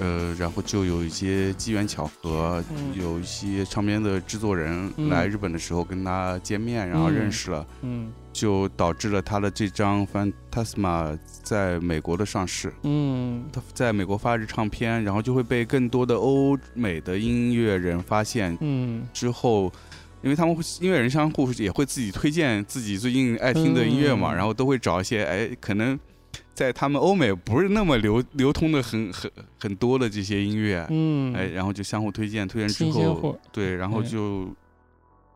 [0.00, 2.92] 呃，然后就有一些机缘巧合，嗯。
[2.94, 5.08] 有一些唱片的制作人嗯。
[5.08, 8.12] 来日本的时候跟他见面，然后嗯认识了，嗯。
[8.32, 12.72] 就导致了他的这张 Phantasma 在美国的上市。
[12.82, 13.44] 嗯。
[13.52, 18.56] 他在美国发日唱片，然后就会被更多的欧美的音乐人发现。
[18.60, 19.06] 嗯。
[19.12, 19.70] 之后，
[20.22, 24.36] 因为他们会音乐人相互也会自己推荐自己最近爱听的音乐嘛，嗯。
[24.36, 25.98] 然后都会找一些哎，可能
[26.54, 34.48] 在他们欧美不是那么流流通的很很很多的这些音乐，嗯，哎，然后就相互推荐，推荐之后对，然后就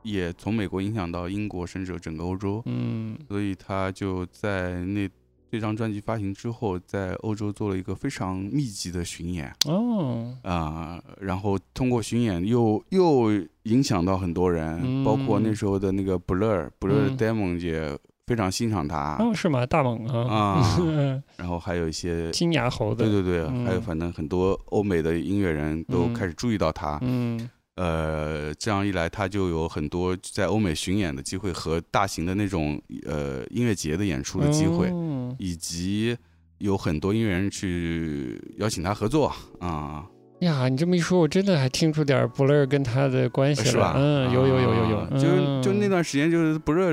[0.02, 3.16] 也从美国影响到英国，甚至整个欧洲，嗯。
[3.28, 5.08] 所以他就在那
[5.50, 9.52] 这张专辑发行之后，在欧洲做了一个非常密集的巡演。
[9.66, 13.30] 哦，啊、然后通过巡演又又
[13.62, 19.64] 影响到很多人，包括那嗯时候的那个 Blur，Blur Demon 也非常欣赏他，哦是吗？
[19.64, 20.76] 大猛啊，啊。
[20.80, 22.30] 嗯 然后还有一些。
[22.32, 26.14] 金牙猴子，对对对，还有嗯反正很多欧美的音乐人都嗯。
[26.14, 27.48] 开始注意到他，嗯。
[27.76, 35.34] 呃，这样一来，他就有很多在欧美巡演的机会和大型的那种呃音乐节的演出的机会，哦。
[35.38, 36.16] 以及
[36.58, 40.04] 有很多音乐人去邀请他合作啊、
[40.40, 43.70] 呀，你这么一说，我真的还听出点布勒跟他的关系了。
[43.70, 43.92] 是吧？
[43.94, 45.20] 嗯，有有有有有啊，就
[45.62, 45.90] 就那嗯。
[45.90, 46.90] 段时间就是不热，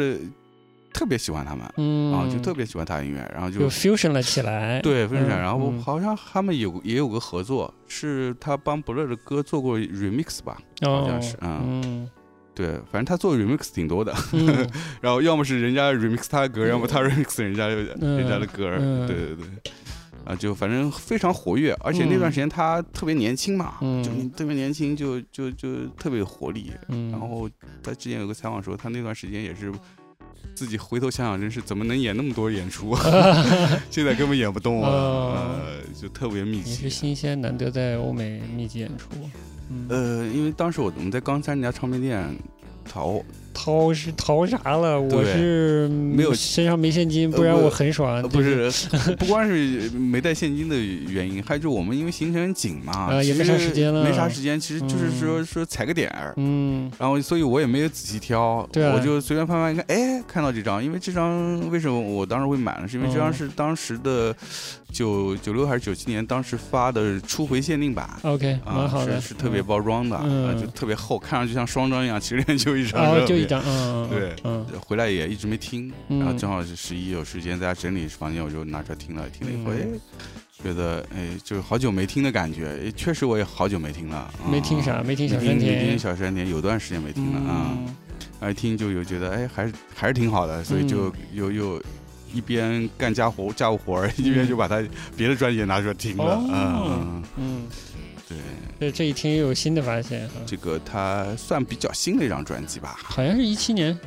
[0.93, 4.79] 特别喜欢他们、嗯啊，就特别喜欢他的音乐，然后就就 fusion 了起来。
[4.81, 10.57] 对 fusion，、嗯然后嗯好像他们有也有个合作，是他帮不乐的歌做过 remix 吧？
[10.81, 12.09] 好像是哦嗯
[12.55, 14.13] 对，反正他做 remix 挺多的。
[14.31, 14.45] 嗯
[15.01, 17.65] 然后要么是人家 remix 他的歌，要么他 remix 人家
[17.99, 19.45] 嗯人家的歌，嗯对对对，
[20.23, 26.71] 啊，就反正非常活跃，而且那段时间他特别年轻嘛，嗯就你特别年轻就，就就特别有活力。
[26.89, 27.49] 嗯，然后
[27.81, 29.71] 他之前有个采访说，他那段时间也是
[30.55, 32.95] 自己回头想想，真是怎么能演那么多演出？
[33.89, 35.59] 现在根本演不动了，
[35.99, 36.89] 就特别密集也是集。
[36.89, 39.09] 新鲜，难得在欧美密集演出。
[39.69, 42.23] 嗯，呃，因为当时我我们在冈山那家唱片店
[42.85, 43.21] 淘，
[43.53, 44.99] 掏是掏啥了？
[44.99, 48.15] 我是没有身上没现金，呃不不然我很爽。
[48.15, 48.69] 呃不是，
[49.17, 56.33] 不光是没带现金的原因，还有就是我们因为行程紧嘛，啊也没啥时间了没啥时间，其实就是嗯说说踩个点儿。
[56.37, 62.87] 嗯然后，所以我也没有仔细挑，对啊我就随便翻翻一看，哎，看到这张，因为这张为什么我当时会买呢？
[62.87, 64.35] 是因为这张嗯是当时的
[64.93, 68.07] 九九六还是九七年当时发的初回限定版。
[68.21, 73.45] ，OK，蛮啊，好的，是是特别嗯包装的，就特别厚，看上去像双张一样，其实就一张，哦，就一。
[73.45, 73.61] 张，
[74.09, 79.99] 对嗯回来也一直没听，嗯然后正好是十一有时间在家整理房间，我就拿出来听了，听了以后，哎嗯，
[80.63, 87.77] 觉得哎，就是好久没听的感觉，哎确实我也好久没听了，没听啥，啊没听小没听没听，小山田，有段时间没听了啊，
[88.41, 91.83] 嗯一听就有觉得哎，还是还是挺好的，所以就嗯又又。
[92.33, 94.83] 一边干家活家务活儿，一边就把他
[95.15, 96.41] 别的专辑也拿出来听了，哦。
[96.49, 97.67] 嗯嗯，嗯，
[98.27, 98.37] 对，
[98.79, 103.97] 这这一听又有新的发现哈，这个他算比较新的一张专辑吧，好像是一七年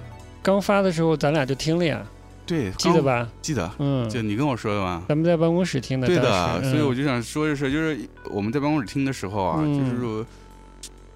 [0.42, 2.04] 刚发的时候，咱俩就听了呀，
[2.44, 3.28] 对，记得吧？
[3.40, 5.02] 记得，嗯，就你跟我说的吗？
[5.08, 7.98] 咱们在办公室听的，对的，所以我就想说一说，就是
[8.30, 9.78] 我们在办公室听的时候啊，嗯。
[9.78, 10.26] 就是说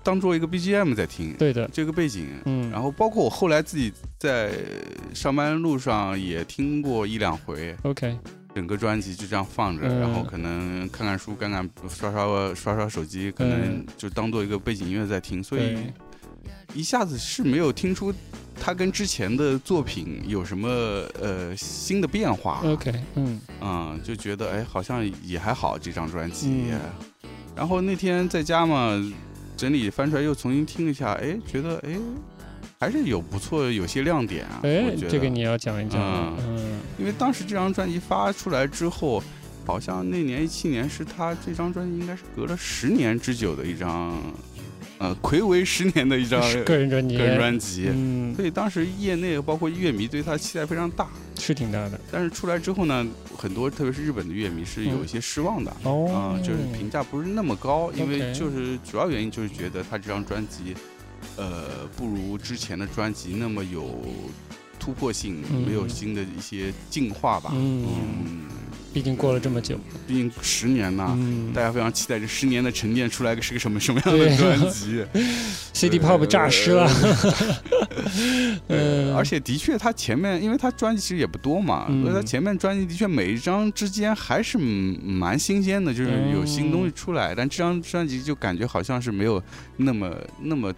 [0.02, 2.28] 当做一个 BGM 在听，对的，这个背景。
[2.46, 4.52] 嗯，然后包括我后来自己在
[5.12, 8.16] 上班路上也听过一两回，OK，
[8.54, 10.00] 整个专辑就这样放着，嗯。
[10.00, 13.86] 然后可能看看书、干干刷刷刷刷手机，可能嗯。
[13.96, 15.76] 就当做一个背景音乐在听，所以
[16.72, 18.14] 一下子是没有听出
[18.58, 20.68] 他跟之前的作品有什么
[21.20, 22.62] 呃新的变化。
[22.64, 23.40] OK，嗯。
[23.60, 26.48] 嗯，就觉得哎，好像也还好这张专辑。
[26.70, 26.80] 嗯。
[27.54, 28.96] 然后那天在家嘛，
[29.60, 31.90] 整理翻出来又重新听一下，哎，觉得哎，
[32.78, 34.60] 还是有不错，有些亮点啊。
[34.62, 39.22] 哎这个你要讲一讲，嗯嗯因为当时这张专辑发出来之后，
[39.66, 44.16] 好像那年一七年是他这张专辑应该是隔了十年之久的一张，
[45.00, 47.88] 呃，暌违十年的一张个人专辑，个人专辑。
[47.90, 51.08] 嗯，所以当时业内包括乐迷对他期待非常大，
[51.38, 55.74] 是挺大的，但是出来之后呢，很多特别是日本的乐迷是有一些失望的。
[55.84, 60.74] 哦啊、就是评价不是那么高，因为就是主要原因就是觉得他这张专辑，
[61.36, 64.02] 呃，不如之前的专辑那么有
[64.78, 67.50] 突破性，嗯没有新的一些进化吧。
[67.54, 68.42] 嗯嗯，
[68.92, 71.52] 毕竟过了这么久，毕竟十年呐、嗯。
[71.52, 75.04] 大家非常期待这十年的沉淀出来个是个什么什么样的专辑。
[75.72, 76.84] CD pop 诈尸了，
[78.66, 78.68] 呃，
[79.12, 82.02] 嗯，而且的确，他前面，因为他专辑其实也不多嘛，嗯。
[82.02, 87.34] 所以他前面专辑的确每一张之间还是嗯蛮新鲜的，就是有新东西出来。
[87.34, 89.42] 但这张专辑就感觉好像是没有
[89.76, 90.74] 那么那么，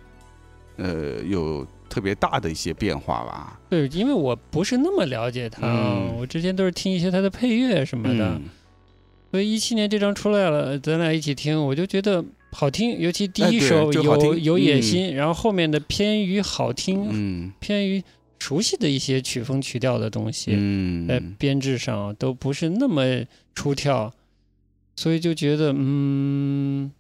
[0.76, 3.60] 呃，有特别大的一些变化吧。
[3.68, 6.16] 对，因为我不是那么了解他，嗯。
[6.16, 8.44] 我之前都是听一些他的配乐什么的，嗯，
[9.30, 17.52] 所以一七年这张出来了，咱俩一起听，我就觉得好听，尤其第一首有有野嗯心，然后后面的偏于好听，嗯。
[17.60, 18.02] 偏于
[18.38, 21.06] 熟悉的一些曲风曲调的东西，嗯。
[21.06, 23.04] 在编制上都不是那么
[23.54, 24.10] 出挑，
[24.96, 26.90] 所以就觉得，嗯，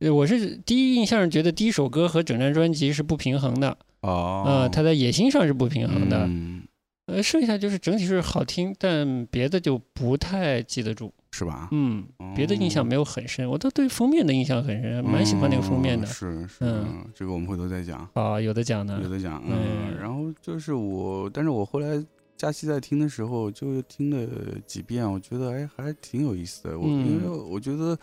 [0.00, 6.62] 呃我是第一印象是觉得第一首歌和整张专辑是不平衡的，哦，呃，它在野心上是不平衡的，嗯
[7.06, 11.68] 呃，剩下就是整体是好听，但别的就不太记得住，是吧？
[11.72, 12.04] 嗯，
[12.36, 18.06] 别的印象没有很深，我都对封面的印象很深，蛮喜欢那个封面的哦，是是，嗯这个我们回头再讲。
[18.12, 22.04] 啊，有的讲呢有，的讲，嗯嗯，然后就是我，但是我后来
[22.36, 24.28] 假期在听的时候，就听了
[24.66, 26.78] 几遍，我觉得哎还挺有意思的。
[26.78, 27.98] 我、嗯因为我觉得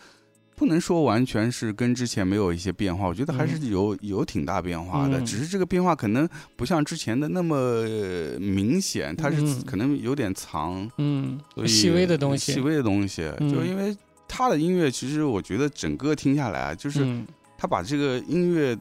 [0.56, 5.24] 不能说完全是跟之前没有一些变化，我觉得还是有、有挺大变化的，嗯。
[5.24, 9.62] 只是这个变化可能不像之前的那么呃明显，它是嗯。
[9.64, 13.48] 可能有点藏，嗯细微的东西，细微的东西，嗯。
[13.52, 17.04] 就因为他的音乐，其实我觉得整个听下来啊，就是。
[17.04, 17.26] 嗯。
[17.58, 18.76] 他把这个音乐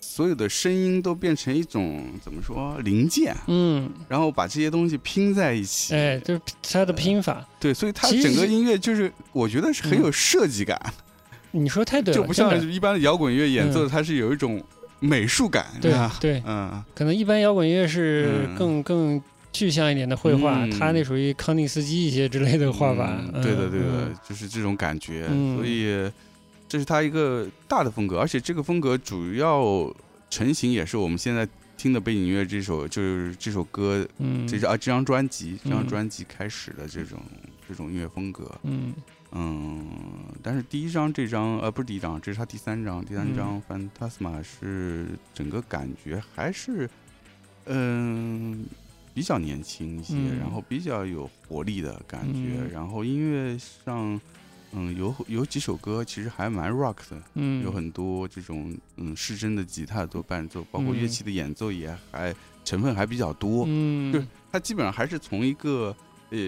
[0.00, 5.94] 所有的声音都变成一种怎么说零件，嗯，然后把这些东西拼在一起。
[5.94, 10.80] 哎，就是它的拼法，对，所以它整个音乐就是我觉得是很有设计感，
[11.52, 14.62] 你说太对了， 就不像一般的摇滚乐演奏，嗯它是有一种
[14.98, 16.16] 美术感，对吧？
[16.20, 23.16] 对， 嗯，可能一般摇滚乐是嗯更更具象一点的绘画，嗯他那属于康定斯基一些之类的画法。
[23.32, 25.26] 嗯对的，对的嗯，就是这种感觉。
[25.30, 26.10] 嗯所以
[26.70, 29.92] 这是他一个大的风格，而且这个风格主要
[30.30, 35.88] 成型也是我们现在听的背景音乐这首，就是这首歌嗯，这张啊这张专辑，这张嗯。
[35.88, 37.18] 专辑开始的这种
[37.68, 38.94] 这种音乐风格，嗯。
[39.32, 39.84] 嗯，
[40.44, 43.34] 但是第一张这张呃不是第一张，这是他第三张，第三嗯。
[43.36, 43.62] 张
[43.98, 46.88] 《Fantasma》是整个感觉还是，
[47.64, 48.64] 嗯，
[49.12, 50.38] 比较年轻一些，嗯。
[50.38, 52.70] 然后比较有活力的感觉，嗯。
[52.70, 54.20] 然后音乐上，
[54.72, 65.94] 嗯，有有几首歌其实还蛮 rock 的，嗯，有很多这种嗯失真的吉他做伴奏，包括乐嗯器的演奏也还成分还比较多，嗯，就是它基本上还是从一个
[66.30, 66.38] 呃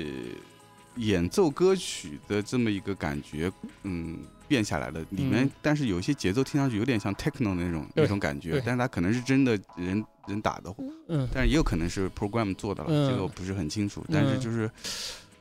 [0.96, 3.52] 演奏歌曲的这么一个感觉，
[3.84, 4.18] 嗯。
[4.48, 5.50] 变下来的里面，嗯。
[5.62, 10.74] 但是有一些节奏听上去有点像 techno 的那种那种感觉对，但是它可能是真的人人打的，
[11.08, 11.26] 嗯。
[11.32, 13.08] 但是也有可能是 program 做的了，嗯。
[13.08, 14.04] 这个我不是很清楚。
[14.12, 14.70] 但是嗯就是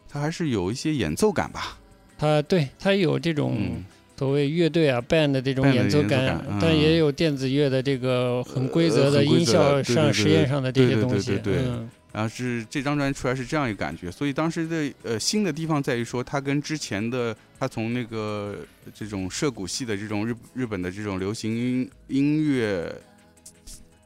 [0.08, 1.78] 它还是有一些演奏感吧，
[2.22, 3.84] 他对他有这种嗯，
[4.16, 6.60] 所谓乐队啊 band 的这种演奏感嗯。
[6.62, 11.64] 但也有电子乐的这个很规则呃的音效上实验上的这些东西，对对对。
[11.66, 11.90] 嗯。
[12.14, 18.58] 然后是这张专辑出来是这样一个感觉，所以当时的呃新的地方在于说，它跟之前的它从那个
[18.94, 22.94] 这种涉谷系的这种日日本的这种流行音音乐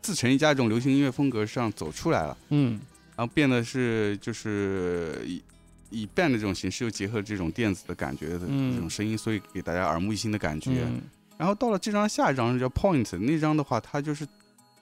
[0.02, 2.38] 自成一家这种流行音乐风格上走出来了。
[2.50, 2.80] 嗯。
[3.18, 5.16] 然后变得是就是
[5.90, 8.74] 以以 band 的这种形式又结合这种电子的感觉的嗯。
[8.74, 10.72] 这种声音，所以给大家耳目一新的感觉。
[10.86, 11.02] 嗯。
[11.38, 14.26] 然后到了这张下一张叫 Point 那张的话，它就是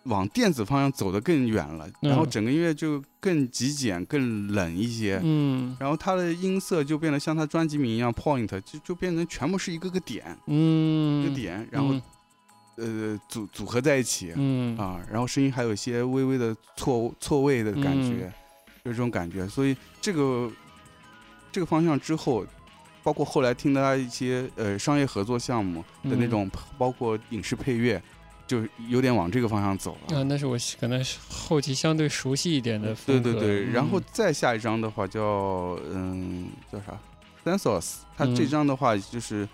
[0.04, 5.20] 往电子方向走得更远了，嗯然后整个音乐就更极简、更冷一些。
[5.24, 5.76] 嗯。
[5.80, 12.00] 然后它的音色就变得像它专辑名一样，Point 就就变成全部是一个个点，一嗯，个点，然后、
[12.76, 14.78] 呃组组合在一起，嗯。
[14.78, 18.12] 啊，然后声音还有一些微微的错错位的感嗯。
[18.12, 18.32] 觉，
[18.84, 19.48] 有这种感觉。
[19.48, 20.52] 所以这个
[21.54, 22.44] 这个方向之后，
[23.04, 26.30] 包括后来听他一些呃商业合作项目的那嗯。
[26.30, 28.02] 种，包括影视配乐，
[28.48, 30.18] 就有点往这个方向走了。
[30.18, 33.34] 啊，那是我可能是后期相对熟悉一点的对风格。
[33.34, 34.04] 对对，然后嗯。
[34.12, 36.98] 再下一张的话叫嗯叫啥
[37.46, 38.50] ？Sensos，它这嗯。
[38.50, 39.48] 张的话就是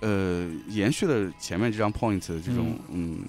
[0.00, 3.20] 呃延续了前面这张 Point 的这种嗯。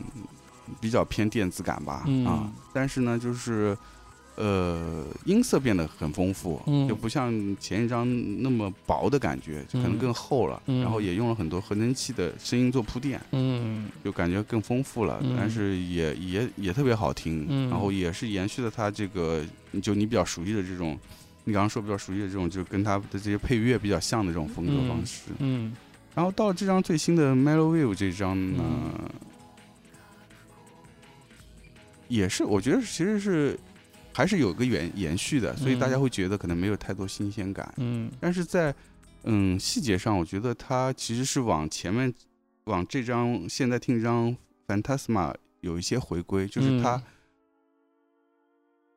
[0.81, 2.03] 比较偏电子感吧、啊。
[2.07, 3.77] 嗯，但是呢就是
[4.35, 6.87] 呃音色变得很丰富，嗯。
[6.87, 8.07] 就不像前一张
[8.41, 10.81] 那么薄的感觉，就可能嗯更厚了，嗯。
[10.81, 13.89] 然后也用了很多合成器的声音做铺垫，嗯。
[14.03, 15.35] 就感觉更丰富了，嗯。
[15.37, 17.69] 但是也也也特别好听，嗯。
[17.69, 19.43] 然后也是延续了它这个
[19.81, 20.97] 就你比较熟悉的这种，
[21.43, 25.31] 你刚刚说比较熟悉的这种，就是跟它的这些配乐比较像的这种风格方式。
[25.39, 25.75] 嗯
[26.13, 29.09] 然后到了这张最新的 Mellow Wave 这张呢，嗯。
[32.07, 33.59] 也是我觉得其实是
[34.15, 36.01] 还是有个延延续的，所以大家嗯。
[36.01, 37.73] 会觉得可能没有太多新鲜感。
[37.75, 38.09] 嗯。
[38.17, 38.73] 但是在
[39.23, 42.13] 嗯细节上，我觉得它其实是往前面
[42.63, 44.33] 往这张现在听这张
[44.65, 47.03] Phantasma 有一些回归，就是它嗯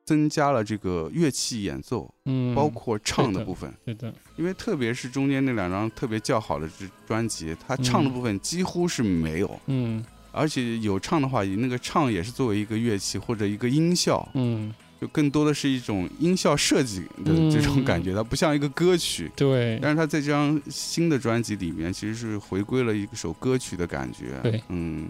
[0.05, 3.73] 增加了这个乐器演奏，嗯，包括唱的的部分。
[3.83, 8.13] 对的，因为特别是中间那两张特别较好的这专辑，它唱的嗯。
[8.13, 10.01] 部分几乎是没有，嗯。
[10.31, 19.31] 而且有唱的话，那个唱也是作为一个乐器或者一个音效，嗯，就更多的是一种音效设计的这种感觉，它不像一个歌曲。
[19.35, 24.39] 对，但是它在这张新的专辑里面，其实是回归了一首歌曲的感觉。
[24.43, 25.07] 对，嗯，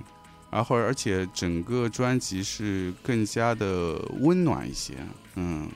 [0.51, 4.93] 然后而且整个专辑是更加的温暖一些。
[5.35, 5.67] 嗯，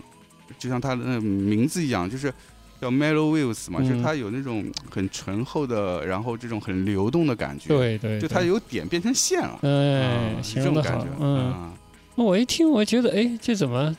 [0.60, 2.32] 就像它的那个名字一样，就是
[2.80, 9.58] 叫 Mellow Waves 嘛，嗯就是它有那种很醇厚的，然后这种很流动的感觉。，对对，就它对有点变成线了。
[9.63, 11.73] 哎，这种感觉，，嗯，啊
[12.15, 13.95] 我一听我觉得，哎，这怎么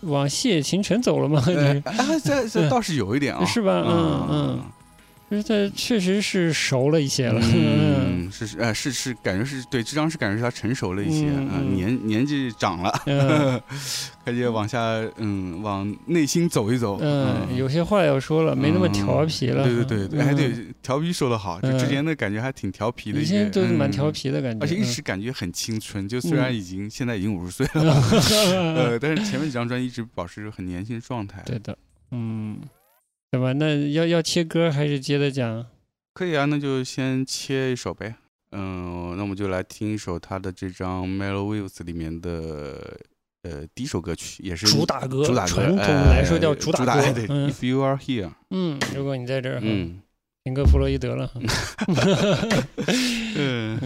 [0.00, 1.42] 往谢秦城走了吗？
[2.22, 3.84] 这这倒是有一点啊， 是吧？
[3.86, 4.60] 嗯嗯，
[5.34, 13.60] 就是他确实是熟了一些了，嗯嗯，是是，呃，是是，感觉是对这张是感觉是他成熟了一些，嗯年年纪长了，嗯。
[14.24, 14.78] 开始往下，
[15.18, 19.62] 嗯，往内心走一走，嗯，有些话要说了，没那么调皮了。
[19.64, 27.94] 对对对对，哎嗯，对，调皮说的好，就之嗯前的感觉还挺调皮的以一些，前都是蛮调嗯，皮的感觉，而且一嗯直感觉很青春，就虽然嗯已经现在已经五十岁了，
[28.74, 31.42] 呃，但是前面几张专辑一直保持很年轻状态。
[31.44, 31.76] 对的，
[32.10, 32.58] 嗯，
[33.34, 33.52] 对吧？
[33.54, 35.66] 那要要切歌还是接着讲？
[36.14, 38.14] 可以啊，那就先切一首呗。
[38.52, 42.96] 嗯，那我们就来听一首他的这张《Mellow Waves》里面的
[43.42, 47.12] 呃第一首歌曲，也是主打歌，主打歌，传统哎来说叫主打歌。
[47.12, 50.00] 对嗯，If You Are Here，嗯，如果你在这儿，嗯
[50.44, 51.32] 听歌弗洛伊德了。
[53.36, 53.78] 嗯，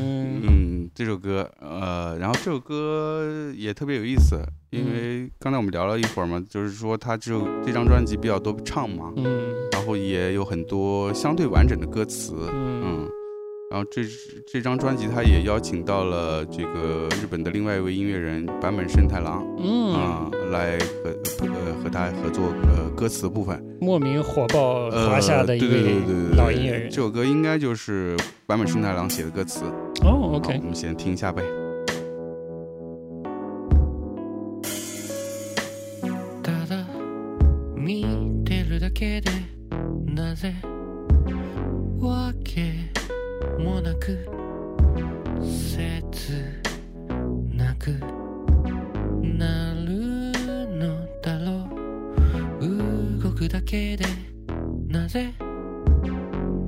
[0.99, 4.37] 这首歌，呃，然后这首歌也特别有意思，
[4.71, 4.91] 因嗯。
[4.93, 9.55] 为刚才我们聊了一会儿嘛，就是说他这首这张专辑比较多唱嘛，嗯。
[9.71, 12.83] 然后也有很多相对完整的歌词，嗯。
[12.83, 13.09] 嗯，
[13.72, 14.04] 然后这
[14.46, 26.98] 这张专辑他也邀请到了这个日本的另外一位音乐人坂本慎太郎嗯，啊、来和呃和他合作呃歌词部分，莫名火爆呃华夏的一对对对对位对对老音乐人这。
[26.98, 28.16] 首歌应该就是
[28.46, 29.64] 坂本慎太郎写的歌词。
[30.04, 31.42] 哦好，OK，我们先听一下呗。
[36.44, 36.86] 哒哒
[38.94, 39.32] けで
[40.06, 40.54] なぜ
[42.00, 42.87] わけ
[43.79, 44.27] もなく
[45.41, 46.61] 切
[47.55, 47.93] なく
[49.23, 51.69] なるのだろ
[52.61, 53.23] う。
[53.23, 54.05] 動くだけで
[54.89, 55.33] なぜ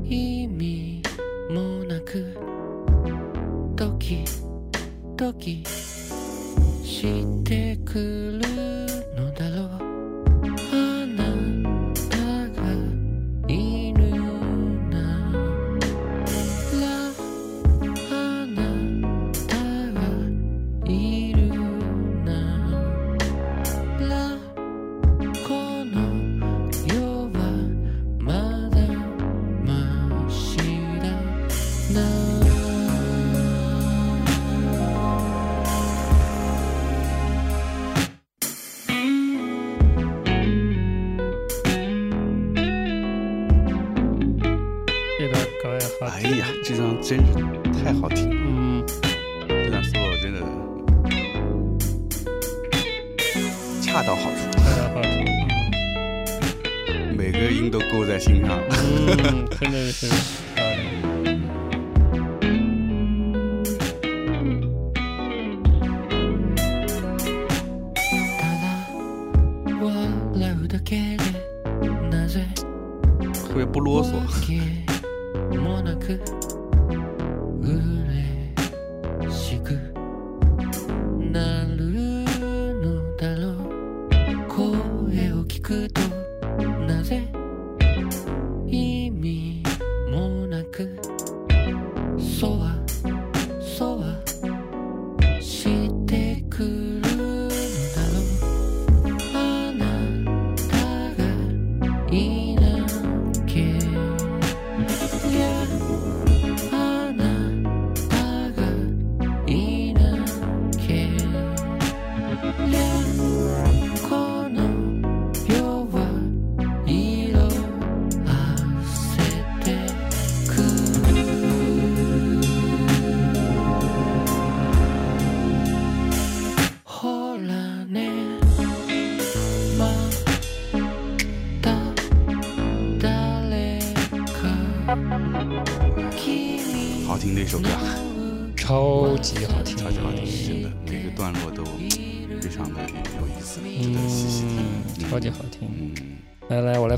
[0.05, 1.03] 意味
[1.51, 2.39] もなく
[3.75, 4.25] ドキ
[5.17, 8.50] ドキしてくる
[53.91, 54.37] 恰到好处。
[57.17, 58.61] 每个音都勾在心上。
[58.71, 60.07] 嗯，真的是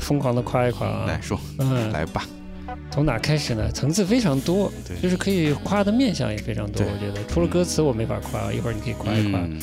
[0.03, 1.05] 疯狂的夸一夸啊！
[1.07, 2.27] 来说，嗯，来吧。
[2.91, 3.71] 从哪开始呢？
[3.71, 6.85] 层次非常多，对就是可以夸的面相也非常多。
[6.85, 9.39] 我觉得除了歌词我没法夸，一会儿你可以夸一夸。
[9.39, 9.61] 嗯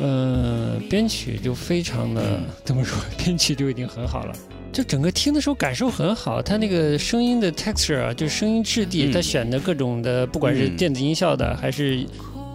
[0.00, 2.98] 嗯，编曲就非常的嗯怎么说？
[3.16, 4.34] 编曲就已经很好了。
[4.70, 12.06] 就整个听的时候感受很好，它那个声音的 texture 啊，就是声音质地，嗯它选的各种的，不管是嗯电子音效的，还是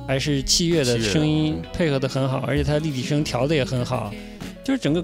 [0.08, 4.14] 还是器乐的声音配合的很好，而且它立体声调的也很好，
[4.64, 5.04] 就是整个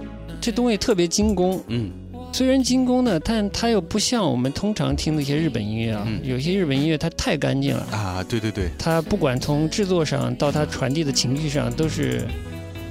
[0.49, 1.61] 这东西特别精工。
[1.67, 1.91] 嗯
[2.31, 12.21] 虽然精工呢，但它又不像我们通常听的一些日本音乐啊，嗯有些日本音乐它太干净了，啊，对对对，它不管从制作上到它传递的情绪上，都是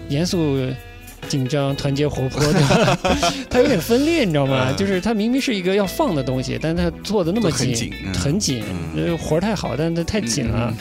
[0.09, 0.59] 严肃、
[1.29, 2.99] 紧张、团结、活泼的。
[3.49, 4.71] 它有点分裂，你知道吗？
[4.71, 8.65] 嗯就是它明明是一个要放的东西，但它做的那么紧，很紧，
[9.19, 10.75] 活儿太好，但是它太紧了。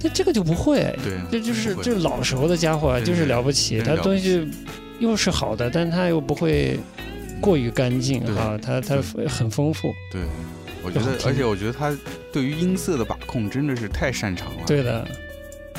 [0.00, 3.78] 但这个就不会，对，这就是不会就是老熟的家伙，就是了不起。
[3.78, 4.46] 真他东西
[4.98, 6.78] 又是好的，但它又不会
[7.40, 8.96] 过于干净对啊，它它
[9.28, 9.94] 很丰富。
[10.10, 10.22] 对，
[10.82, 11.96] 我觉得，而且我觉得他
[12.32, 15.06] 对于音色的把控真的是太擅长了。，对的，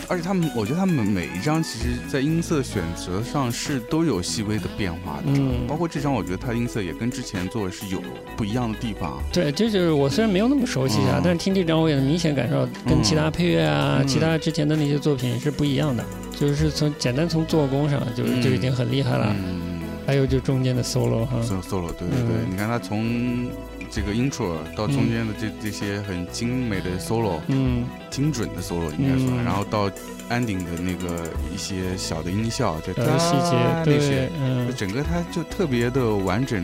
[0.07, 5.23] 而且他们，我觉得他们每一张其实在音色选择上是都有细微的变化的。
[5.27, 8.01] 嗯包括这张，我觉得它音色也跟之前做的是有
[8.37, 9.21] 不一样的地方。
[9.33, 16.05] 对，这就是我虽然没有那么熟悉啊嗯，但是听这张我也能明显感受到跟其他配乐啊、嗯其他之前的那些作品是不一样的。
[16.39, 19.81] 就是从简单从做工上就嗯就已经很厉害了，嗯。
[20.05, 23.49] 还有就中间的 solo 哈，，solo 对对对，嗯你看他从
[23.91, 27.83] 这个 intro 到中间的这、这些很精美的 solo，嗯。
[28.09, 29.43] 精准的 solo 应该说，嗯。
[29.43, 29.89] 然后到
[30.29, 34.73] ending 的那个一些小的音效，就呃细节对那些，，嗯。
[34.77, 36.63] 整个它就特别的完整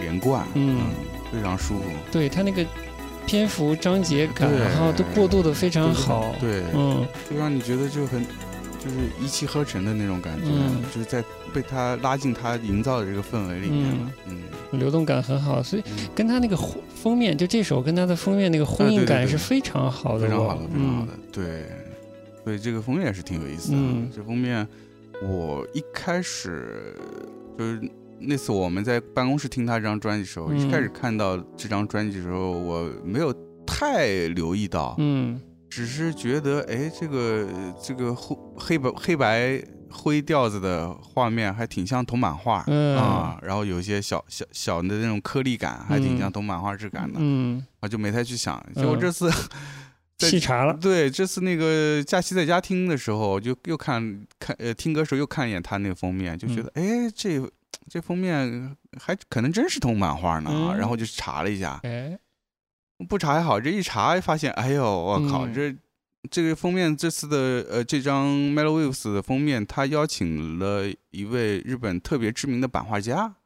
[0.00, 0.82] 连贯，嗯。
[1.32, 2.64] 非常舒服，对他那个
[3.26, 4.60] 篇幅章节感，对。
[4.60, 7.04] 然后都过渡的非常好，对，嗯。
[7.28, 8.24] 就让你觉得就很
[8.84, 10.82] 就是一气呵成的那种感觉，嗯。
[10.92, 11.24] 就是在
[11.54, 14.42] 被他拉进他营造的这个氛围里面了，嗯。
[14.78, 16.08] 流动感很好，所以嗯。
[16.14, 21.06] 跟他那个呼封面，就这首跟他的封面那个呼应感是非常好的，哦非常好的，非常好嗯。
[21.06, 21.66] 的，对，
[22.44, 23.78] 所以这个封面是挺有意思的。
[23.78, 24.10] 嗯。
[24.14, 24.66] 这封面
[25.22, 26.94] 我一开始
[27.58, 27.80] 就是
[28.18, 30.58] 那次我们在办公室听他这张专辑的时候，嗯。
[30.60, 33.34] 一开始看到这张专辑的时候，我没有
[33.66, 35.40] 太留意到，嗯
[35.74, 37.48] 只是觉得哎，这个
[37.82, 39.60] 这个黑黑白黑白
[39.90, 48.64] 灰调子的画面还挺像铜版画、嗯啊，然后有一些小小小的那种颗粒感，还挺像铜版画质感的，嗯，我就没太去想。
[48.74, 49.28] 结果嗯这次。
[50.16, 57.40] 在细查了，对，这次那个假期在家听的时候，就又看看呃听歌的时候又看一眼他那个封面，就觉得哎、这
[57.88, 62.16] 这封面还可能真是铜版画呢，嗯然后就查了一下，哎，
[63.08, 65.54] 不查还好，这一查发现，哎呦我靠，嗯。
[65.54, 65.76] 这
[66.30, 73.36] 这个封面这次的呃这张 Mellow Waves 的封面，他邀请了一位日本特别知名的版画家。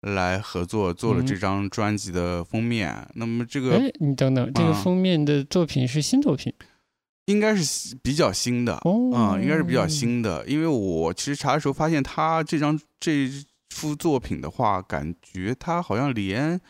[0.00, 1.26] 来合作做了嗯。
[1.26, 6.52] 这张专辑的封面，那么这个哎，你等等，这个啊封面的作品是新作品？
[7.26, 13.30] 应该是比较新的，哦，啊、应该是比较新的，因为我其实查的时候发现他这张这
[13.70, 16.60] 幅作品的话，感觉他好像连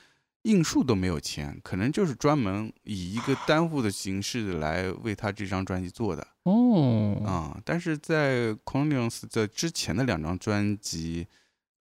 [0.42, 6.26] 印数都没有签，可能就是专门以一个单户的形式来为他这张专辑做的。
[6.42, 11.26] 哦，啊、但是在 Cornelius 的之前的两张专辑，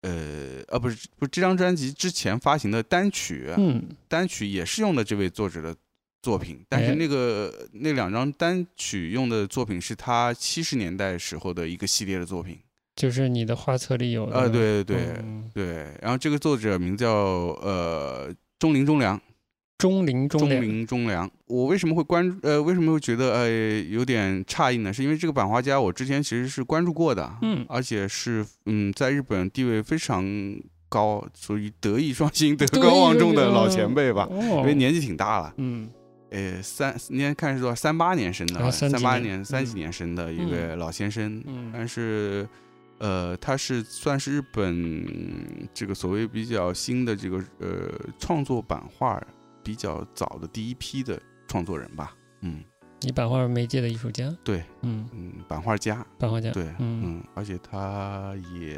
[0.01, 5.76] 呃，啊不是不是这张专辑之前发行的单曲，嗯，单曲也是用的这位作者的
[6.22, 6.95] 作品，但是哎。
[6.95, 12.59] 那个那两张单曲用的作品是他七十年代时候的一个系列的作品。
[12.95, 15.49] 就是你的画册里有的，啊，对对对、嗯。
[15.55, 15.97] 对。
[16.01, 18.32] 然后这个作者名叫呃
[18.62, 19.20] 中林中良，
[19.80, 21.28] 中林中中，林中良。
[21.47, 23.49] 我为什么会关注呃为什么会觉得呃
[23.89, 24.93] 有点诧异呢？
[24.93, 27.66] 是因为这个版画家我之前其实是关注过的，嗯。
[27.68, 30.24] 而且是嗯在日本地位非常
[30.88, 34.28] 高，属于德艺双馨、 德高望重的老前辈吧。
[34.30, 35.89] 哦，因为年纪挺大了，嗯。
[36.30, 37.74] 呃，三那天看是多少？
[37.76, 39.24] 三八年生的三八年。
[39.24, 39.66] 年、三嗯。
[39.66, 41.72] 几年生的一位老先生，嗯。
[41.74, 42.47] 但是，
[43.02, 47.89] 呃，他是算是日本这个所谓比较新的这个呃
[48.20, 49.20] 创作版画
[49.64, 52.16] 比较早的第一批的创作人吧。
[52.41, 52.64] 嗯，
[53.02, 57.02] 你版画媒介的艺术家，对，嗯，嗯，版画家，版画家，对，嗯。
[57.04, 58.78] 嗯，而且他也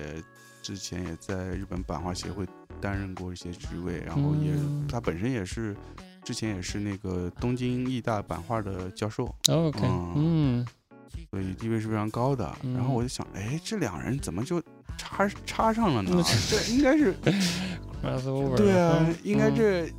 [0.62, 2.48] 之前也在日本版画协会
[2.80, 4.88] 担任过一些职位，然后也、嗯。
[4.88, 5.76] 他本身也是
[6.24, 10.14] 之前也是那个东京艺大版画的教授，OK，嗯。
[10.16, 10.68] 嗯
[11.32, 12.56] 所以地位是非常高的。
[12.64, 14.62] 嗯然后我就想，哎，这两人怎么就
[14.98, 16.24] 插插上了呢嗯？
[16.50, 17.14] 这应该是
[18.58, 19.90] 对啊嗯，应该嗯这呃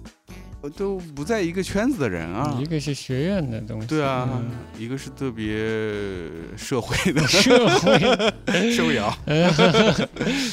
[0.68, 2.58] 都不在一个圈子的人啊。
[2.60, 2.66] 一。
[2.66, 5.46] 个是学院的东西，对啊嗯，一个是特别
[6.56, 7.24] 社会的。
[7.28, 9.16] 社会，受摇，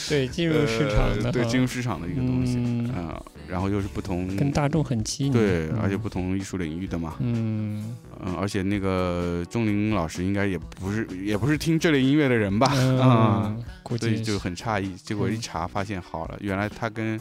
[0.07, 2.57] 对，进入市场的呃对进入市场的一个东西。
[2.57, 2.89] 嗯。
[2.91, 5.27] 啊，然后又是不同跟大众很亲。
[5.27, 5.79] 密，对，嗯。
[5.81, 7.95] 而且不同艺术领域的嘛，嗯。
[8.23, 12.67] 嗯，而且那个钟林老师应该也不是也不是听这类音乐的人吧，
[12.99, 14.93] 啊，嗯，估计所以就很诧异。
[14.95, 17.19] 结果一嗯查发现，好了，原来他跟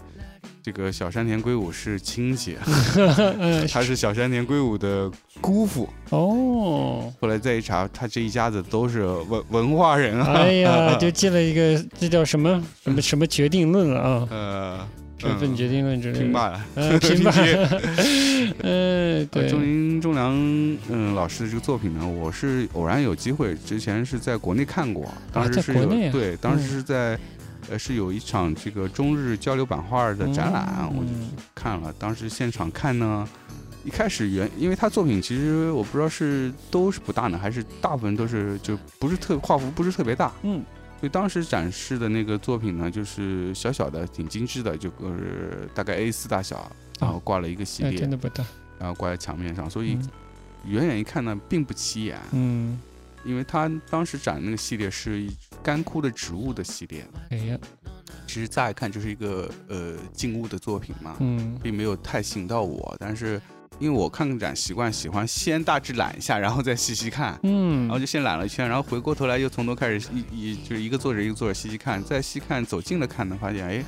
[0.63, 2.57] 这个小山田圭吾是亲戚，
[3.39, 5.89] 嗯他是小山田圭吾的姑父。
[6.11, 10.35] 哦，后来再一查，他这一家子都是文文化人啊。
[10.35, 14.89] 哎呀，就 进了一个这叫什么什么什么决定论了啊，呃，
[15.19, 16.67] 身份决定论之类的，评罢了。
[16.75, 20.35] 嗯，评判评级，嗯， 呃对，钟林中良
[20.91, 27.19] 嗯老师的这个作品呢，我是偶然有机会，之前是在国内看过，当时在是、国内啊对，当时嗯是在。
[27.71, 31.93] 呃，是有一场这个中日交流版画的展览，我就去看了。
[31.99, 33.27] 当时现场看呢，
[33.85, 40.63] 一开始原因为他作品其实我不知道是都是不大呢，还是大部分都是就不是特画幅不是特别大，嗯。
[40.99, 48.45] 所以当时展示的那个作品呢，就是小小的，挺精致的，就是大概 A 四大小，然后挂了一个系哎，列，真的不大，
[48.79, 50.09] 然后挂在墙面上，所以嗯。
[50.67, 52.79] 远远一看呢，并不起眼，嗯，
[53.25, 55.27] 因为他当时展那个系列是
[55.63, 57.59] 干枯的植物的系列，哎呀，
[58.27, 61.59] 其实乍一看就是一个呃静物的作品嘛，嗯。
[61.63, 63.41] 并没有太吸引到我，但是
[63.79, 67.39] 因为我看展习惯喜欢先大致览一下，然后再细细看。
[67.43, 73.85] 嗯，然后就先览了一圈，然后回过头来又从头开始一一就是一个作者一个作者细细看，再细看走近了看呢，发现哎，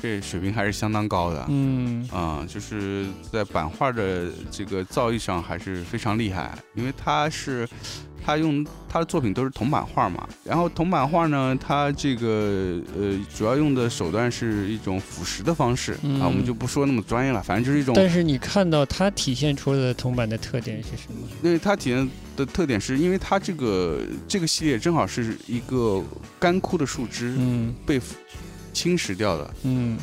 [0.00, 1.44] 这水平还是相当高的。
[1.48, 2.06] 嗯。
[2.10, 7.68] 啊、就是在版画的这个造诣上还是非常厉害，因为他是
[8.24, 16.20] 他用他的作品都是铜版画嘛，然后铜版画呢，他这个呃主要用的手段是一种腐蚀的方式、嗯。
[16.20, 21.28] 啊，我们就不说那么专业了，反正就是一种，但是你看到它体现出来的铜板的特点是什么？
[21.42, 26.02] 因为它体现的特点是因为它这个这个系列正好是一个
[26.38, 27.74] 干枯的树枝嗯。
[27.86, 28.00] 被
[28.72, 29.98] 侵蚀掉的嗯，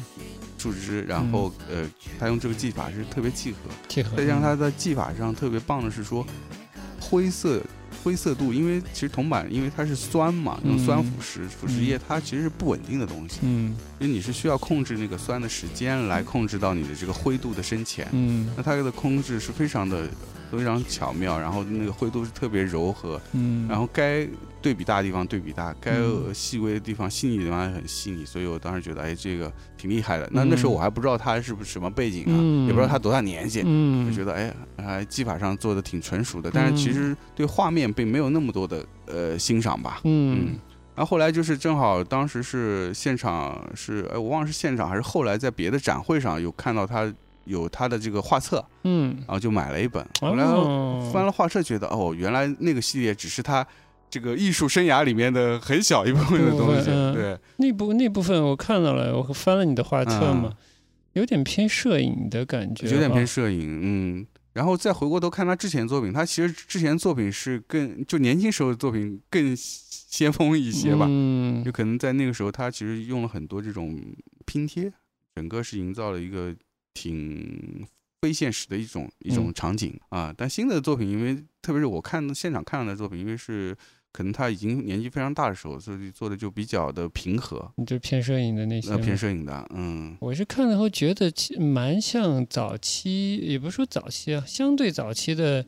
[0.57, 1.88] 树枝，然后、呃，
[2.20, 3.57] 他用这个技法是特别契合。
[3.88, 6.26] 契合，再加上他在技法上特别棒的是说，
[6.99, 7.61] 灰色
[8.05, 13.75] 灰色度，因为其实铜板因为它是酸嘛，用酸腐蚀，腐蚀液它其实是不稳定的东西，嗯。
[13.99, 18.07] 因为你是需要控制那个酸的时间来控制到你的这个灰度的深浅。
[18.11, 18.47] 嗯。
[18.55, 20.07] 那它的控制是非常的
[20.57, 24.27] 非常巧妙，然后那个灰度是特别柔和，嗯，然后该
[24.61, 26.33] 对比大的地方对比大，该嗯。
[26.33, 30.27] 细微的地方细腻的地方也很细腻，所以我当时觉得，哎，这个挺厉害的。
[30.31, 40.01] 那那时候我还不知道他是不是什么背景啊，嗯也不知道他多大年纪，嗯就觉得哎，还技法上做的挺纯熟的，但是其实对画面并没有那么多的呃欣赏吧。
[40.03, 40.57] 嗯。
[40.95, 47.13] 然后后来就是正好当时是现场是哎我忘了是现场还是后来在别的展会上有看到他
[47.45, 50.05] 有他的这个画册，嗯，然后就买了一本。
[50.21, 53.65] 后来哦翻了画册，觉得哦，原来那个系列只是他
[54.09, 56.89] 这个艺术生涯里面的很小一部分的东西。
[56.91, 60.55] 嗯对，那部那部分我看到了，我翻了你的画册嘛，嗯
[61.13, 64.27] 有点偏摄影的感觉，有点偏啊摄影，嗯。
[64.51, 71.05] 然后再回过头看他之前作品，他其实之前作品是更就年轻时候的作品更先锋一些吧。
[71.09, 73.97] 嗯就可能在那个时候，他其实用了很多这种
[74.45, 74.89] 拼贴，
[75.35, 76.55] 整个是营造了一个
[76.95, 77.85] 挺
[78.21, 80.33] 非现实的一种一种嗯场景、啊。
[80.35, 83.77] 但新的作品，因为特别是我看现场看到的作品，因为是
[84.11, 95.65] 可能他已经年纪非常大的时候，所以做的就比较的平和，你就偏摄影的那些呃，偏摄影的，嗯我是看了后觉得其蛮像早期，也不是说早期啊，相对早期的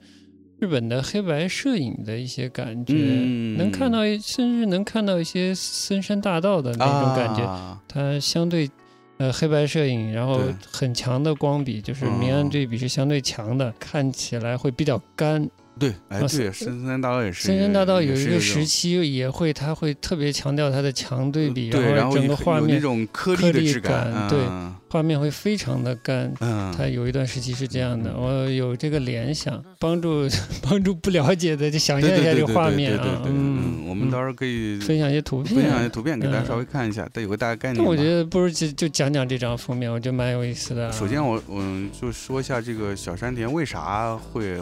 [0.59, 7.43] 日本的黑白摄影的一些感觉，嗯能看到甚至能看到一些森山大道的那种感觉。
[7.43, 8.69] 啊它相对
[9.17, 10.41] 呃黑白摄影，然后
[10.71, 15.49] 很强的光比，就是明暗哦对比是相对强的，看起来会比较干。
[15.79, 26.33] 对，哎，啊对，森深山大道也是，深山大道有一个时期也会，它会特别强调它的强对比，对，然后整个画面那种颗颗粒粒的质感对嗯画面会非常的干。
[26.39, 30.27] 嗯，它有一段时期是这样的，我有这个联想，帮助
[30.61, 37.89] 帮助不了解的就想象一下这个画面啊，嗯，我们到时候可以分享一些图片，分享一些图片给大家嗯稍微看一下，但有个大概概念那。
[37.89, 40.91] 我觉得不如就就讲讲这张封面，我觉得蛮有意思的啊。
[40.91, 41.61] 首先我我
[41.99, 44.57] 就说一下这个小山田为啥会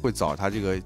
[0.00, 0.80] 会找他这个，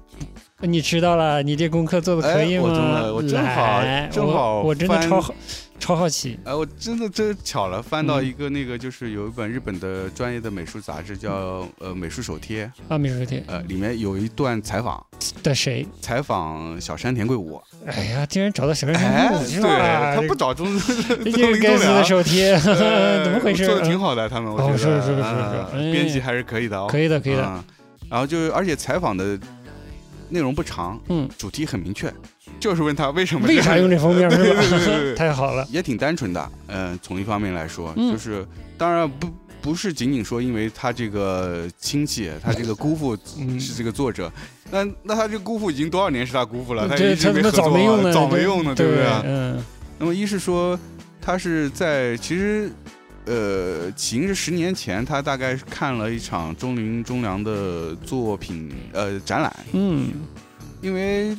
[0.61, 2.75] 你知道了，你这功课做的可以哎我吗？
[2.75, 5.33] 真的我正好来正好我我真的超好
[5.77, 6.39] 超好奇。
[6.45, 15.03] 哎，我真的真巧了，翻到嗯一个那个就是有一本日本的专业的美术杂志叫呃美术手贴，啊，美术手贴呃里面有一段采访，
[15.43, 15.85] 的谁？
[16.01, 19.69] 采访小山田贵吾，哎呀，竟然找到小人哎，物，是对？
[20.15, 22.05] 他不找中这 中就是该死的林中良。
[22.05, 23.65] 手贴，呃 怎么回事？
[23.65, 27.63] 做的挺嗯好的，他们我哦觉得，是是是编辑还是可以的哦，可以的，可以的。
[28.05, 29.37] 嗯然后就是，而且采访的
[30.29, 32.11] 内容不长，嗯，主题很明确，
[32.59, 34.29] 就是问他为什么为啥用这封面
[35.15, 35.67] 太好了。
[35.69, 36.51] 也挺单纯的。
[36.67, 38.45] 嗯、从一方面来说，嗯就是
[38.77, 39.27] 当然不
[39.61, 44.31] 不是仅仅说因为他这个亲戚，他这个姑父嗯是这个作者，
[44.71, 48.13] 那那他这个姑父已经多少年是他姑父了，他这一直没合作早没用呢？
[48.13, 49.05] 早没用呢，对不对？
[49.25, 49.63] 嗯
[49.97, 50.79] 那么一是说
[51.21, 52.71] 他是在其实。
[53.25, 60.11] 呃，起因是十年前，他大概是看了一场中林忠良的作品，呃，展览，嗯。
[60.81, 61.35] 因为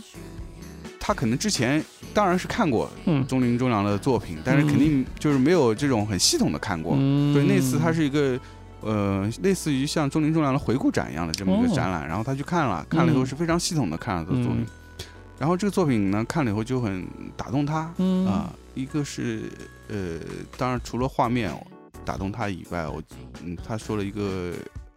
[0.99, 1.81] 他可能之前
[2.13, 3.25] 当然是看过嗯。
[3.29, 6.97] 中林中良的作品，但是肯定就是没有这种很系统的看过。
[6.99, 8.39] 嗯，所以那次他是一个
[8.81, 11.75] 呃，类似于像中林忠良的回顾展一样的这么一个哦。
[11.77, 13.27] 展览，然后他去看了，看了以后嗯。
[13.27, 15.07] 是非常系统的看了他的作品，嗯。
[15.39, 17.07] 然后这个作品呢看了以后就很
[17.37, 19.45] 打动他啊、嗯一个是
[19.89, 20.19] 呃，
[20.59, 21.51] 当然除了画面
[22.07, 23.03] 打动他以外，我
[23.45, 24.55] 嗯，他说了一个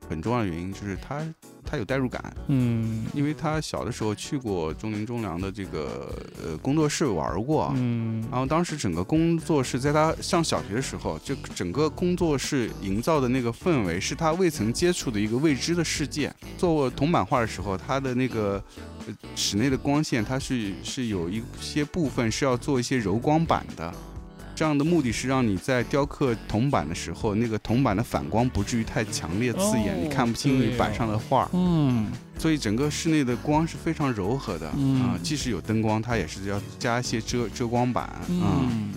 [0.08, 1.22] 很重要的原因就是他
[1.66, 16.34] 他有代入感，嗯因为他小的时候去过中林中良的这个呃工作室玩过啊，嗯然后当时整个工作室在他上小学的时候，就整个工作室营造的那个氛围是他未曾接触的一个未知的世界。
[16.58, 18.64] 做铜版画的时候，他的那个
[19.06, 23.94] 呃室内的光线，它是是有一些部分是要做一些柔光板的。
[24.60, 31.50] 这样的目的是让你在雕刻铜板的时候，那个铜板的反光不至于太强烈刺眼，哦你看不清你板上的画。
[31.54, 38.20] 嗯所以整个室内的光是非常柔和的、嗯啊，即使有灯光，它也是要加一些遮遮光板啊。
[38.30, 38.92] 嗯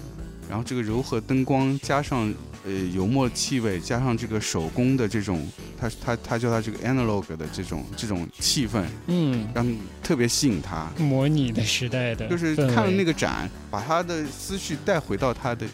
[0.51, 2.35] 然后这个柔和灯光加上
[2.65, 5.47] 呃油墨气味，加上这个手工的这种，
[5.79, 10.91] 他他他叫他这个 analog 的这种这种气氛，嗯，让特别吸引他。
[10.99, 15.67] 模拟的时代的就是看了那个展，把他的思绪带回到他的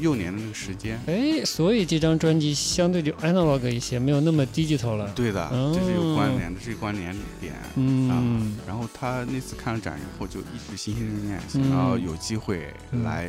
[0.00, 0.98] 幼年的那个时间。
[1.06, 5.10] 哎，所以这张专辑相对就 analog 一些，没有那么 digital 了。
[5.14, 7.52] 对的，哦这是有关联的，这是关联点。
[7.76, 13.28] 嗯然后他那次看了展以后，就一直心心念念，嗯想要有机会嗯来，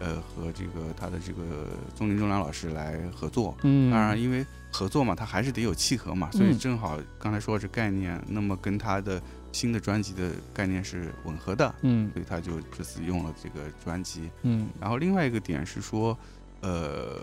[0.00, 3.56] 呃，和这个他的这个宗林中良老师来合作。
[3.62, 9.22] 嗯，当然，因为合作嘛，他还是得有契合嘛，所以嗯正好刚才说这概念，那么跟他的
[9.52, 14.30] 新的专辑的概念是吻合的，嗯所以他就这次用了这个专辑。
[14.42, 16.16] 嗯然后另外一个点是说，
[16.62, 17.20] 呃，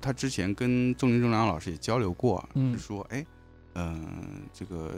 [0.00, 3.26] 他之前跟宗林仲良老师也交流过，嗯是说，哎，
[3.74, 4.94] 嗯、这个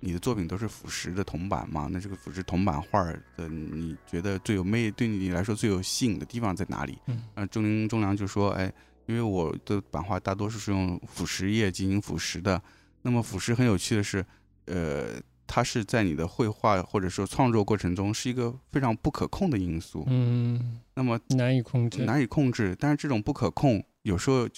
[0.00, 1.88] 你的作品都是腐蚀的铜板嘛？
[1.90, 3.04] 那这个腐蚀铜板画
[3.36, 6.98] 的，你觉得最有魅，对你来说最有吸引的地方在哪里？
[7.06, 8.72] 嗯啊，钟林钟良就说，哎，
[9.06, 12.60] 因为我的版画大多数是用腐蚀液进行腐蚀的。
[13.02, 14.24] 那么腐蚀很有趣的是，
[14.66, 20.04] 呃，它是在你的绘画或者说创作过程中是一个非常不可控的因素。
[20.06, 22.04] 嗯，那么难以控制。
[22.04, 24.48] 难以控制，但是这种不可控，有时候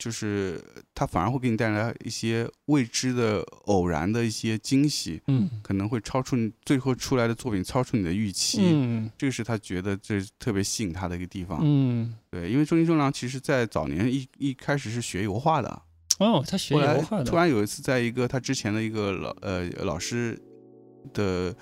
[0.00, 0.58] 就是
[0.94, 8.62] 它反而会给你带来一些未知的、偶然的一些惊喜，嗯可能会超出你最后出来的作品超出你的预期。
[8.62, 11.60] 嗯这个是他觉得这特别吸引他的一个地方。
[11.62, 15.82] 嗯，对，因为中金中良其实在早年一一开始是学油画的，
[16.18, 17.24] 哦，他学油画的。
[17.24, 20.40] 突然有一次在一个他之前的一个老呃老师
[21.12, 21.54] 的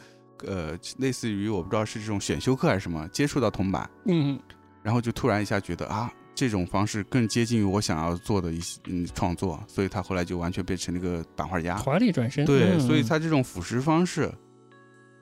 [0.44, 4.38] 呃类似于我不知道是这种选修课还是什么，接触到铜板，嗯
[4.84, 11.76] 然后就突然一下觉得啊，这种方式更接近于我想要做的一些嗯创作，所以他后来就完全变成了一个版画家。
[11.78, 12.44] 华丽转身。
[12.44, 14.30] 对，嗯所以他这种腐蚀方式，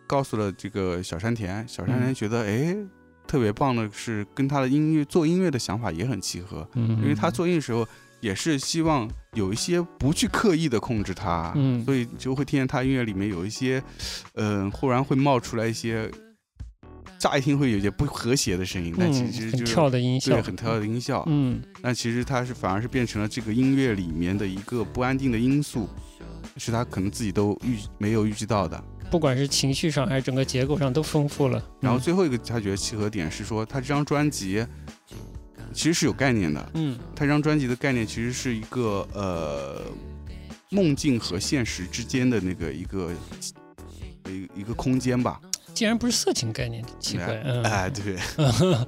[0.07, 2.77] 告诉了这个小山田，小山田嗯觉得哎、
[3.27, 7.89] 特别棒的是跟他的音乐做音乐的想法也很契合，嗯，因为他做音乐的时候
[8.21, 13.83] 也是希望有一些不去刻意的控制它，嗯所以就会听见他音乐里面有一些，
[14.35, 16.11] 嗯、忽然会冒出来一些。
[17.19, 21.25] 乍一听会有些不和谐的声音，但其实就是跳的音效对，很跳的音效。
[21.27, 25.89] 嗯但其实它是反而是变成了这个音乐里面的一个不安定的因素，
[26.57, 28.83] 是他可能自己都预没有预计到的。
[29.11, 31.65] 不管是情绪上还是整个结构上都丰富了。
[31.81, 34.67] 然后最后一个他觉得契合点是说，他这张专辑
[35.73, 36.71] 其实是有概念的。
[36.75, 39.83] 嗯他这张专辑的概念其实是一个呃
[40.71, 43.13] 梦境和现实之间的那个一个
[44.25, 45.41] 一个一个空间吧。
[45.77, 47.41] 竟然不是色情概念，奇 怪。
[47.45, 48.17] 嗯，哎， 对，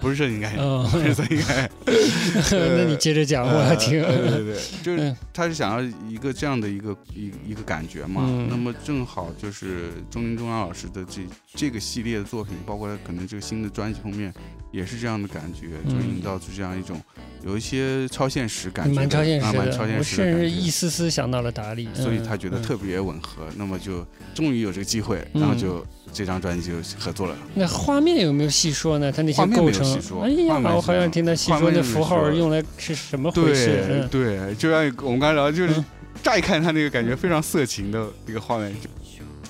[0.00, 1.70] 不是色情概念不是色情概念。
[2.78, 4.02] 那你接着讲，我要听。
[4.02, 8.22] 呃对对对，就是嗯他是想要一个这样的一个一一个感觉嘛。
[8.26, 11.20] 嗯那么正好就是钟林中央老师的这
[11.54, 14.32] 这个系列的作品，包括可能这个新的专辑封面，
[14.72, 16.98] 也是这样的感觉，嗯就营造出这样一种
[17.44, 23.46] 有一些超现实感觉，蛮超现实的，我超现实的感觉甚至一丝丝想到了达利，所以他觉得特别吻合。
[23.56, 27.36] 那么就终于有这个机会，然后嗯就这张专辑就合作了。
[27.54, 29.12] 那画面有没有细说呢？
[29.12, 33.66] 他那些构成细说，哎呀，我好想听他细说那符号用来是什么回事？
[33.66, 35.84] 对嗯对，就像我们刚才聊，就是嗯
[36.22, 38.72] 乍一看他那个感觉非常色情的一个画面。
[38.80, 38.88] 就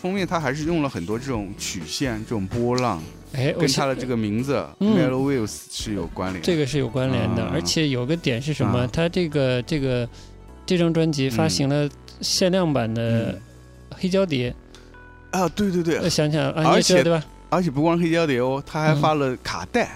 [0.01, 3.03] 封面他还是用了很多这种曲线、这种波浪，
[3.33, 6.41] 哎，跟他的这个名字嗯 Mellow Wheels 是有关联。
[6.41, 8.79] 这个是有关联的，啊而且有个点是什么？
[8.79, 10.09] 啊他这个这个
[10.65, 11.89] 这张专辑发行了
[12.21, 13.41] 限量版的嗯
[13.97, 14.55] 黑胶碟，
[15.31, 17.23] 啊，对对呃对，想想啊，你而且对吧？
[17.51, 19.01] 而且不光黑胶碟哦，他还嗯。
[19.01, 19.89] 发了卡带，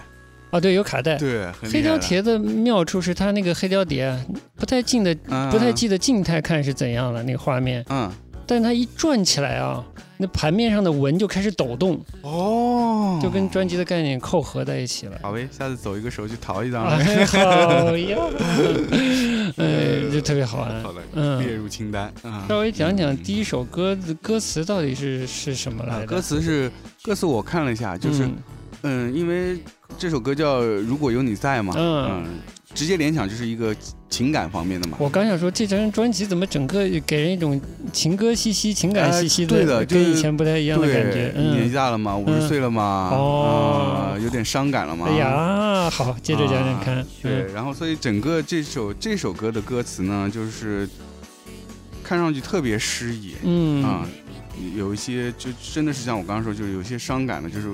[0.50, 1.16] 啊，对，有卡带。
[1.16, 4.18] 对，黑胶碟的妙处是它那个黑胶碟啊，
[4.56, 5.50] 不太近的，嗯。
[5.50, 8.10] 不太记得静态看是怎样了那个画面，嗯，
[8.52, 9.82] 但它一转起来啊，
[10.18, 15.18] 那盘面上的纹就开始抖动，哦，就跟专辑的概念扣合在一起了。
[15.22, 18.18] 好呗，下次走一个手去淘一张，哎，好呀，
[19.56, 20.82] 哎，就特别好玩。
[20.82, 22.12] 好的，嗯列入清单。
[22.24, 26.06] 嗯稍微讲讲第一首歌的歌词到底是是什么来啊，的？
[26.06, 26.70] 歌词是
[27.02, 28.36] 歌词，我看了一下，就是嗯
[28.82, 29.58] 嗯，因为
[29.96, 32.24] 这首歌叫《如果有你在》嘛，嗯嗯，
[32.74, 33.74] 直接联想就是一个
[34.12, 34.98] 情感方面的嘛。
[35.00, 37.58] 我刚想说，这张专辑怎么整个给人一种
[37.94, 41.32] 情歌兮兮、情感兮兮哎对的就是跟以前不太一样的感觉。
[41.32, 45.06] 对，年纪嗯，大了嘛，五十岁了嘛，哦啊有点伤感了嘛。
[45.08, 46.98] 哎呀，好，接着讲讲看。
[46.98, 50.86] 啊对，然后所以整个这首这首歌的歌词呢，就是
[52.04, 54.06] 看上去特别诗意嗯，啊，
[54.76, 57.68] 有一些就真的是像我刚刚说，就是有一些伤感的，就是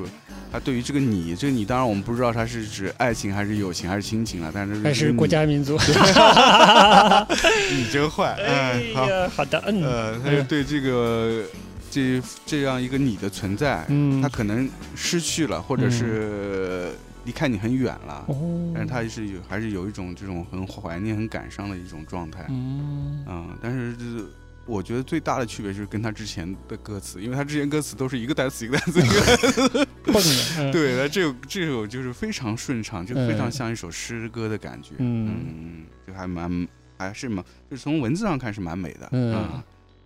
[0.50, 5.76] 他对于这个你，这个你当然我们不知道他是指爱情还是友情还是亲情了，但是还是国，家民族。
[7.76, 11.44] 你真坏，哎哎，好，呀，好的，嗯呃，他就对这个
[11.90, 16.92] 这这样一个你的存在，嗯他，可能失去了，或者是
[17.24, 22.46] 离开你很远了，哦，但是他是有还是有一种这种很怀念、很感伤的一种状态。
[22.48, 24.24] 嗯，嗯，但是就是
[24.68, 34.94] 我觉得最大的区别就是跟他之前的歌词，因为他之前歌词都是一个单词一个单词一个单词， 对，那这首这首就是非常顺畅，就非常嗯像一首诗歌的感觉。
[34.98, 39.08] 嗯嗯，就还蛮还是蛮，就是从文字上看是蛮美的。
[39.12, 39.64] 嗯啊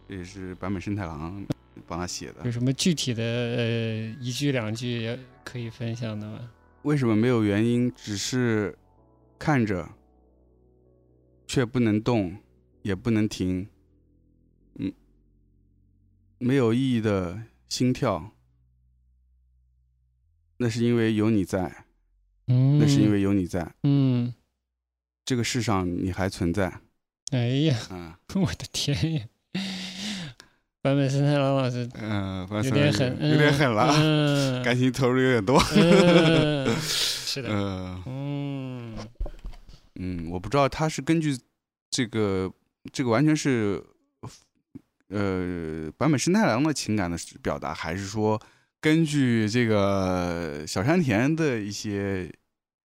[0.09, 1.45] 这也是坂本慎太郎
[1.87, 2.51] 帮他写的有。
[2.51, 6.39] 什么具体的呃一句两句可以分享的吗？
[6.83, 7.93] 为什么没有原因？
[7.97, 8.77] 只是
[9.39, 9.89] 看着，
[11.47, 12.37] 却不能动，
[12.83, 13.67] 也不能停。
[16.43, 18.32] 嗯没有意义的心跳，
[20.57, 21.84] 那是因为有你在，
[22.49, 24.34] 嗯，那是因为有你在，嗯，
[25.24, 26.80] 这个世上你还存在。
[27.30, 28.12] 哎呀，嗯。
[28.43, 29.24] 我的天呀！
[30.82, 35.62] 坂本慎太郎老师嗯，有点狠，有点狠了，嗯，感情投入有点多。
[35.76, 38.03] 嗯，是的，嗯。
[38.07, 38.99] 嗯。
[39.95, 41.38] 嗯，我不知道他是根据
[41.88, 42.53] 这个
[42.93, 43.80] 这个完全是
[45.13, 48.41] 呃坂本慎太郎的情感的表达，还是说
[48.81, 52.33] 根据这个小山田的一些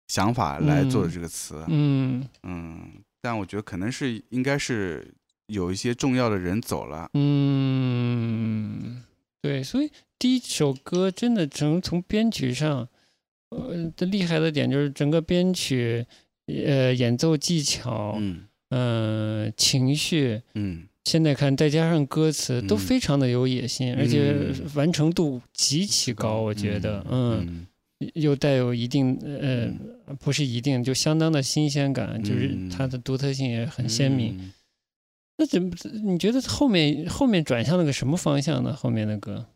[0.08, 1.64] 想法来做的这个词？
[1.68, 5.12] 嗯嗯，但我觉得可能是应该是
[5.46, 7.10] 有一些重要的人走了。
[7.14, 9.02] 嗯，
[9.40, 12.88] 对，所以第一首歌真的从从编曲上，
[13.50, 16.06] 呃，的厉害的点就是整个编曲，
[16.46, 27.66] 呃，演奏技巧，嗯嗯、情绪，嗯现在看再加上歌词，都嗯非常的有野心，而且嗯完成度极其高，我觉得，嗯，
[28.00, 29.68] 嗯又带有一定，呃，
[30.20, 34.36] 不是一定，就相当的新鲜感，就是嗯它的独特性也很鲜明。
[34.38, 34.52] 嗯
[35.38, 35.70] 那怎么？
[36.04, 38.72] 你觉得后面后面转向了个什么方向呢？
[38.76, 39.46] 后面的歌，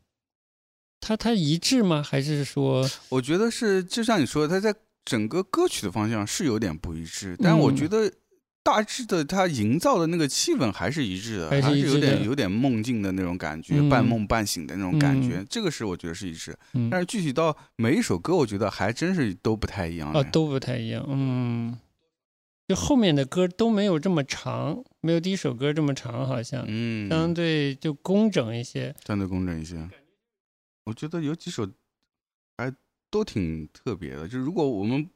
[1.01, 2.03] 它它一致吗？
[2.03, 4.74] 还是说，我觉得是，就像你说的，它在
[5.05, 8.11] 整个歌曲的方向是有点不一致，但我嗯觉得
[8.67, 16.53] 大致的它营造的那个气氛还是一致的，还是有点有点梦境的那种感觉，嗯半梦半醒的那种感觉，嗯这个是我觉得是一致。
[16.73, 20.19] 嗯，但是具体到每一首歌，我觉得还真是都不太一样啊。
[20.19, 21.79] 哦，都不太一样，嗯，
[22.67, 28.93] 就后面的歌都没有这么长，没有第一首歌这么长，好像、嗯，相对就工整一些。
[29.07, 29.89] 相对工整一些。
[30.87, 31.69] 我觉得有几首
[32.59, 32.75] 还
[33.11, 35.09] 都挺特别的，就如果我们，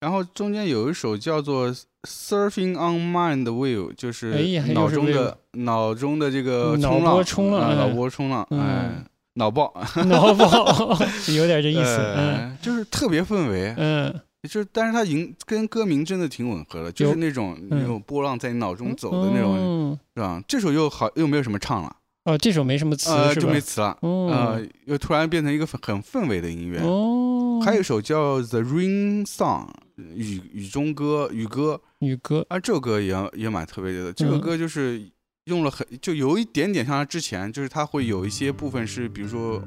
[0.00, 1.68] 然后中间有一首叫做
[2.04, 4.32] 《Surfing on Mind Wave》，就是
[4.72, 9.74] 脑中的脑中的这个脑冲浪，波冲浪脑波冲浪，嗯哎，脑爆，
[10.06, 10.96] 脑爆
[11.34, 11.98] 有点这意思，
[12.62, 14.14] 就是特别氛围，嗯
[14.48, 20.40] 就是但是它营跟歌名真的挺吻合的，就是那种嗯那种波浪在你脑中走的那种，嗯是吧？
[20.46, 23.60] 这首又好又没有什么唱了，哦，这首没什么词、呃，就没？
[23.60, 23.98] 词了。
[24.02, 26.78] 哦呃，又突然变成一个很很氛围的音乐。
[26.78, 29.66] 哦，还有一首叫《The Rain Song》
[30.14, 34.12] 雨雨中歌雨歌雨歌，啊，这首歌也也蛮特别的。
[34.12, 35.10] 这个嗯歌就是
[35.44, 39.62] 用了很就有一点点像他之前，就是它会有一些部分是，比如说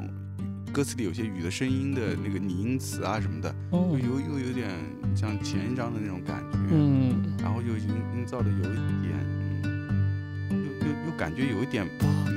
[0.71, 4.69] 歌词里有些雨的声音的那个拟音词啊什么的，哦又，有又有点
[5.15, 9.13] 像前一张的那种感觉，嗯然后又营营造的有一点，
[9.63, 11.85] 嗯又又又感觉有一点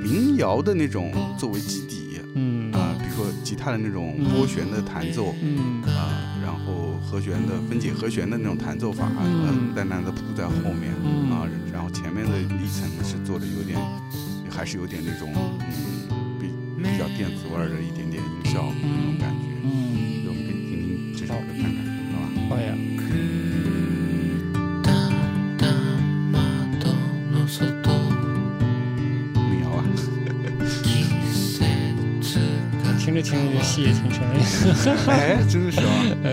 [0.02, 2.13] 民谣的那种作为基底。
[3.14, 5.82] 说吉他的那种拨弦的弹奏嗯。
[5.82, 9.46] 啊，然后和弦的分解和弦的那种弹奏法，嗯。
[9.46, 11.30] 呃，淡淡的铺在后面嗯。
[11.30, 13.78] 啊，然后前面的历程是做的有点，
[14.50, 16.48] 还是有点那种嗯比
[16.82, 19.46] 比较电子味儿的一点点音效那种感觉。
[19.62, 21.76] 嗯，我们可以听听这首歌看看，
[22.12, 22.56] 好吧？
[22.56, 22.74] 好呀，
[33.13, 34.39] 着听着这戏也挺成立。
[35.07, 35.85] 哎， 真的是啊，
[36.23, 36.29] 呃，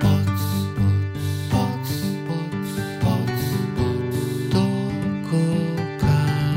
[0.00, 0.38] ポツ
[1.50, 1.54] ポ
[1.84, 1.88] ツ
[2.30, 2.34] ポ
[2.64, 2.66] ツ
[3.00, 3.04] ポ
[3.36, 3.38] ツ
[3.80, 4.54] ポツど
[5.28, 5.30] こ
[5.98, 6.04] か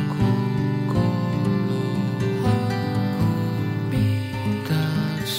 [0.07, 0.09] 心
[2.43, 2.45] は
[3.89, 3.93] み
[4.67, 4.69] 出
[5.25, 5.37] す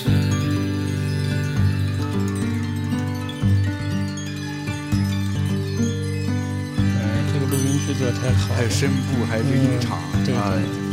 [6.79, 6.99] 呃，
[7.33, 8.69] 这个录音制作太好了还有。
[8.71, 10.84] 声部，还有这个音场嗯对啊，真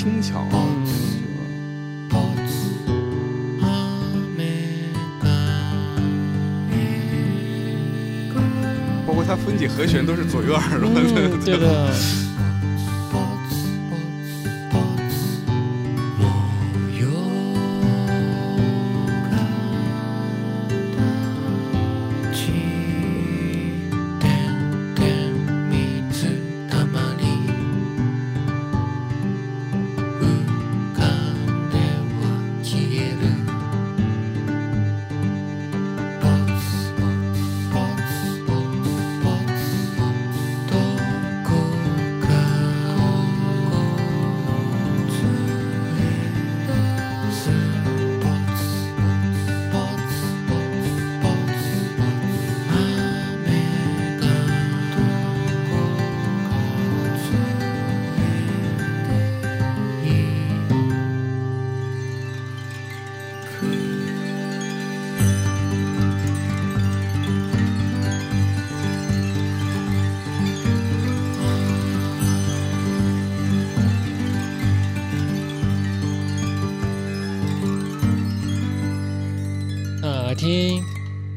[0.00, 0.46] 轻巧啊。
[0.52, 2.52] 嗯，ポツ
[6.70, 8.40] 雨が
[9.06, 11.92] 包括它分解和弦都是左右耳朵的，嗯对的，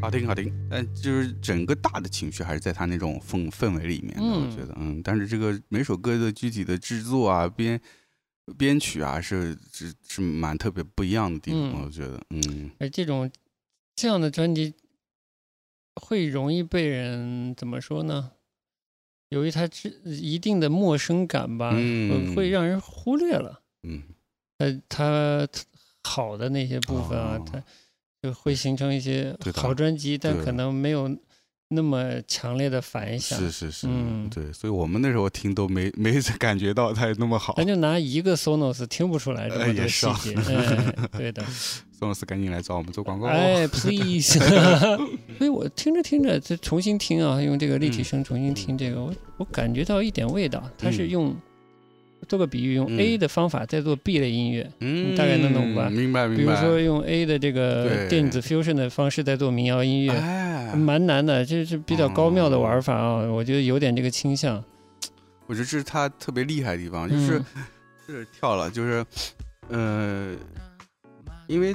[0.05, 7.81] 好听好听，但就是整个大的情绪还是在他那种氛氛围里面的，嗯我觉得，嗯，但是这个每首歌的具体的制作啊、编
[8.59, 12.71] 编曲啊，是是是蛮特别不一样的地方，嗯我觉得，嗯。
[12.79, 13.31] 而这种
[13.97, 14.75] 这样的专辑
[15.95, 18.33] 会容易被人怎么说呢？
[19.31, 24.03] 由于它之一定的陌生感吧，嗯会会让人忽略了嗯。
[24.59, 25.49] 呃它
[26.03, 27.45] 好的那些部分啊，哦。
[27.51, 27.65] 它
[28.25, 31.14] 就会形成一些好专辑，但可能没有
[31.68, 33.39] 那么强烈的反响。
[33.39, 37.66] 是是是，嗯对，所以我们那时候听都没没 感觉到它有那么好咱。
[37.66, 41.45] 就拿一个 Sonos 听不出来这哎么多细节， 哎，对的。
[42.01, 43.27] Sonos 赶紧来找我们做广告。
[43.29, 44.39] 哎，please！
[45.39, 50.62] 所以我听着听着，再重新听啊，用这个立体声重新听这个，我我感觉到一点味道。
[50.79, 51.37] 它是嗯用
[52.25, 52.99] 做个比喻，用嗯。
[52.99, 55.89] A 的方法在做 B 类音乐，嗯，大概能懂吧？
[55.91, 56.43] 明白明白。
[56.43, 64.62] 比如说用 A 的这个电子 fusion 的方式在做民谣音乐，哎，蛮难的，这是比较高妙的玩法啊，我觉得有点这个倾向。
[65.47, 67.64] 我觉得这是他特别厉害的地方，就是、嗯。
[68.07, 69.03] 是跳了，就是
[69.70, 70.35] 呃，
[71.47, 71.75] 因为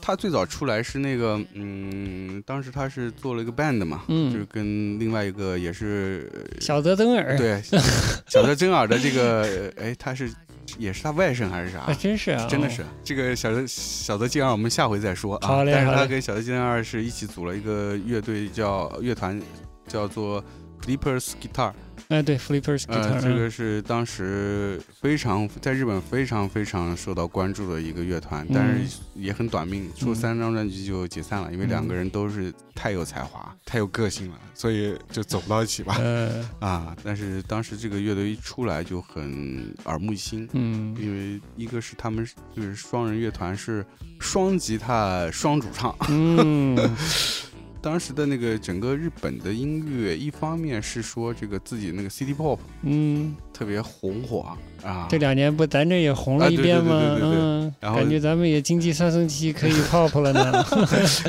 [0.00, 6.30] 他最早出来是那个嗯，当时他是做了一个 band 嘛，嗯就是跟另外一个也是
[6.60, 7.60] 小泽征尔，对
[8.28, 10.32] 小泽征尔的这个，哎，他是
[10.78, 11.80] 也是他外甥还是啥？
[11.80, 15.48] 啊真是啊，真的是这个小泽小泽健二，我们下回再说啊。
[15.48, 19.40] 好嘞但是他跟小泽健二是一起组了一个乐队，叫乐团
[19.86, 20.42] 叫做
[20.84, 21.72] Clippers Guitar。
[22.08, 35.96] 哎，对，Flippers 呃这个是当时非常在日本非常非常受到关注的一个乐团，但是也很短命，出三张专辑就解散了，因为两个人都是太有才华、太有个性了，所以就走不到一起吧。
[35.98, 40.48] 呃， 啊，但是当时这个乐队一出来就很耳目一新。
[40.54, 40.96] 嗯。
[40.98, 43.84] 因为一个是他们就是双人乐团是
[44.18, 46.74] 双吉他双主唱，嗯，
[47.88, 56.94] 当时的那个整个日本的音乐，一方面是说这个自己那个 City Pop 嗯，特别红火啊，这两年不咱这也红了一遍吗？
[56.94, 57.40] 啊对对对对对对。
[57.40, 60.62] 嗯，然后感觉咱们也经济上升期可以 pop 了呢，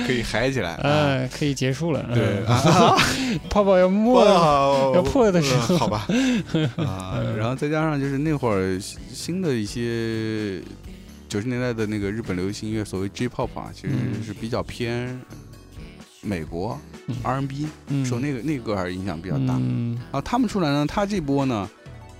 [0.05, 0.89] 可以嗨起来 啊。
[0.89, 2.05] 啊，可以结束了。
[2.13, 2.43] 对。
[3.49, 5.75] 泡泡要没了，要破的时候。
[5.75, 6.05] 呃好吧。
[6.75, 8.77] 啊，然后再加上就是那会儿
[9.13, 10.61] 新的一些
[11.29, 14.21] 九十年代的那个日本流行音乐，所谓 J-pop 啊，其实嗯。
[14.21, 15.17] 是比较偏
[16.29, 17.15] 美国嗯。
[17.23, 18.05] R&B，嗯。
[18.05, 19.57] 受那个那个还是影响比较大。
[19.59, 19.95] 嗯。
[19.95, 21.67] 然后他们出来呢，他这波呢，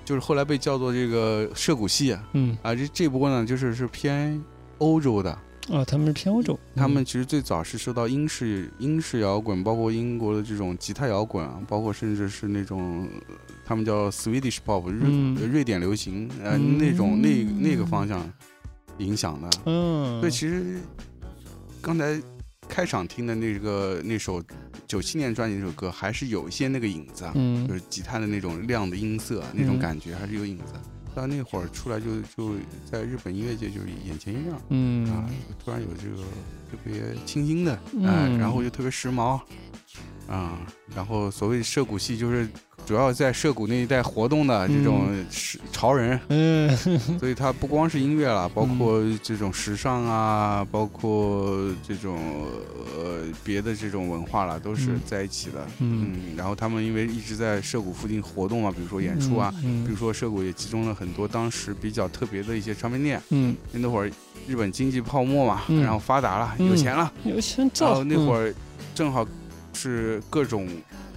[0.03, 4.43] 就是后来被叫做这个涉谷系啊，嗯，啊这这波呢就是是偏
[4.79, 5.37] 欧洲的。
[5.67, 15.35] 哦，他们是偏欧洲，他们其实最早是受到英式英式摇滚，包括英国的这种吉他摇滚啊，包括甚至是那种呃他们叫 Swedish pop 瑞、嗯。
[15.51, 16.79] 瑞典流行，呃、嗯。
[16.79, 18.27] 那种那那个方向
[18.97, 19.47] 影响的。
[19.65, 20.79] 嗯，所以其实
[21.81, 22.19] 刚才
[22.69, 24.41] 开场听的那个那首
[24.87, 29.79] 九七年专辑那首歌，还是有一些那个影子啊，就嗯是吉他的那种亮的音色那种嗯。
[29.79, 30.73] 感觉，还是有影子。
[31.15, 32.55] 到那会儿出来就就
[32.89, 34.55] 在日本音乐界就是眼前一亮。
[34.55, 36.21] 啊嗯，突然有这个
[36.71, 38.05] 特别清新的，嗯。
[38.05, 39.41] 哎，然后又特别时髦，
[40.27, 40.59] 啊、
[40.95, 42.47] 然后所谓涉谷系就是
[42.85, 46.75] 主要在涉谷那一带活动的这种时潮人，嗯。
[47.19, 51.55] 所以它不光是音乐了，包括这种时尚啊，包括
[51.87, 52.17] 这种
[52.97, 55.01] 呃别的这种文化了，都是嗯。
[55.05, 56.13] 在一起的，嗯。
[56.13, 63.21] 嗯，然后他们因为一直在涉谷附近活动嘛，比如说演出啊，嗯比如说涉谷也集中了很多当时比较特别的一些唱片店。
[63.29, 64.11] 嗯，那会儿
[64.47, 65.83] 日本经济泡沫嘛，嗯。
[65.83, 66.67] 然后发达了，嗯。
[66.67, 68.53] 有钱了，有钱然造后那会，儿
[68.95, 69.25] 正好
[69.73, 70.67] 是各种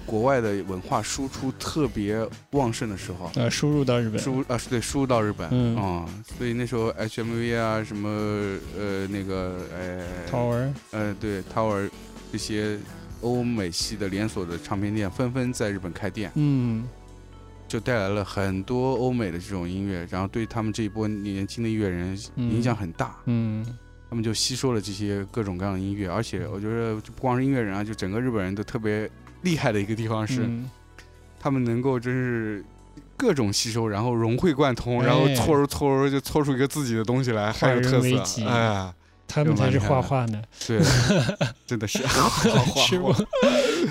[0.07, 5.77] 国外的文化输出特别旺盛的时候，呃输入到日本，输啊是对输入到日本，嗯。
[5.77, 8.09] 啊所以那时候 HMV 啊什么
[8.79, 11.89] 呃那个呃陶儿，呃对 Tower
[12.31, 12.79] 这些
[13.21, 16.85] 欧美系的连锁的唱片店纷纷在日本开店，嗯。
[17.69, 22.53] 就带来了很多欧美的这种音乐，然后对他们这一波年轻的音乐人嗯。
[22.53, 23.17] 影响很大。
[23.25, 23.65] 嗯。
[24.11, 29.11] 他们就吸收了这些各种各样的音乐，而且我觉得就不光是音乐人啊，就整个日本人都特别
[29.43, 30.71] 厉害的一个地方是，嗯。
[31.41, 32.65] 他们能够真是
[33.17, 35.07] 各种吸收，然后融会贯通，哎。
[35.07, 38.45] 然后搓揉搓揉就搓出一个自己的东西来，很有特色。
[38.47, 38.95] 哎，
[39.27, 40.81] 他们才是画画呢，对，
[41.67, 42.07] 真的是。
[42.07, 43.25] 好画画，？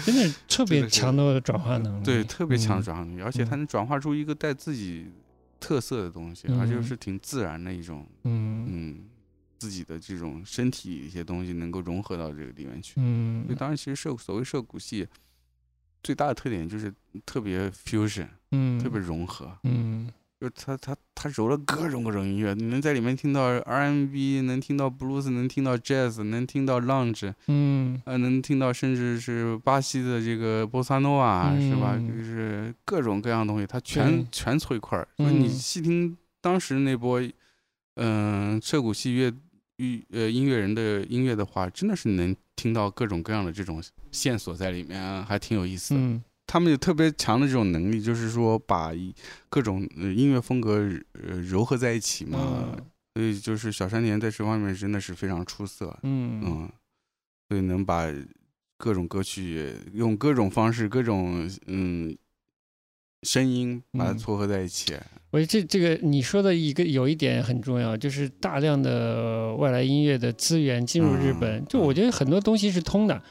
[0.05, 5.07] 真的特别强的转化能力， 对，特别强的转化能力，而且他能转化出一个带自己
[5.59, 8.65] 特色的东西，而且嗯是挺自然的一种，嗯。
[8.69, 8.99] 嗯，
[9.59, 12.93] 自己的这种身体一些东西能够融合到这个里面去。
[12.95, 13.43] 嗯。
[13.45, 15.05] 所以当然，其实社所谓社谷系
[16.03, 16.93] 最大的特点就是
[17.25, 19.57] 特别 fusion，、嗯特别融合。
[19.63, 31.93] 嗯就他他他揉了各种各种音乐，你能在里面听到 R&B，能听到 blues，能听到 jazz，能听到 lounge，嗯呃，能听到甚至是巴西的这个波萨诺瓦，是吧？
[31.95, 35.07] 嗯就是各种各样的东西，他全全凑一块儿。
[35.17, 37.21] 所以你嗯细听当时那波，
[37.97, 39.31] 嗯、彻骨系乐
[39.77, 43.81] 乐呃音乐人的音乐的话，真的是能听到各种各样的这种
[44.11, 45.99] 线索在里面，还挺有意思的。
[45.99, 48.91] 嗯他们有特别强的这种能力，就是说把
[49.49, 52.37] 各种呃音乐风格呃糅合在一起嘛。
[52.43, 55.97] 嗯所以就是小山田在这方面真的是非常出色。
[56.03, 56.71] 嗯嗯，
[57.47, 58.05] 所以能把
[58.77, 62.15] 各种歌曲用各种方式、各种嗯
[63.23, 64.93] 声音把它嗯撮合在一起。
[65.31, 73.21] 我觉得这这个你说的一个有一点很重要，就是大量的外来音乐的资源进入日本，嗯就我觉得很多东西是通的，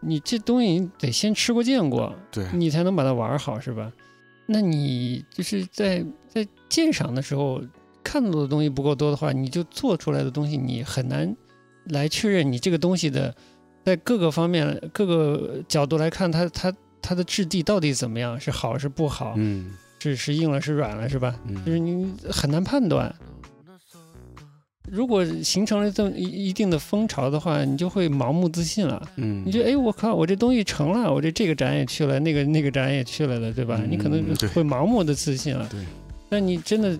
[0.00, 3.92] 你这东西你得先吃过见过，对，你才能把它玩好，是吧？
[4.46, 7.62] 那你就是在在鉴赏的时候
[8.02, 11.36] 看到的东西不够多的话，你就做出来的东西你很难
[11.84, 13.34] 来确认你这个东西的
[13.84, 21.38] 在各个方面各个角度来看它它它的质地到底怎么样，是好是不好，嗯是是硬了是软了，是吧？
[21.46, 23.14] 嗯就是嗯你很难判断。
[24.90, 29.00] 如果形成了这么一一定的风潮的话，你就会盲目自信了。
[29.16, 33.78] 嗯，你觉得，哎，我靠，我这东西成了，我这这个展也去了，那个那个展也去了的，对吧？
[33.80, 34.22] 嗯你可能
[34.52, 35.66] 会盲目的自信了。
[35.70, 35.80] 对。
[36.28, 36.98] 但你真的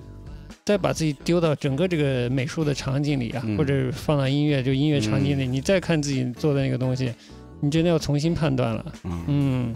[0.64, 7.12] 再把自己丢到整个这个美术的场景里啊，嗯或者放到音乐就音乐场景里，你再看自己做的那个东西，
[7.62, 8.92] 你真的要重新判断了。
[9.04, 9.24] 嗯。
[9.28, 9.74] 嗯，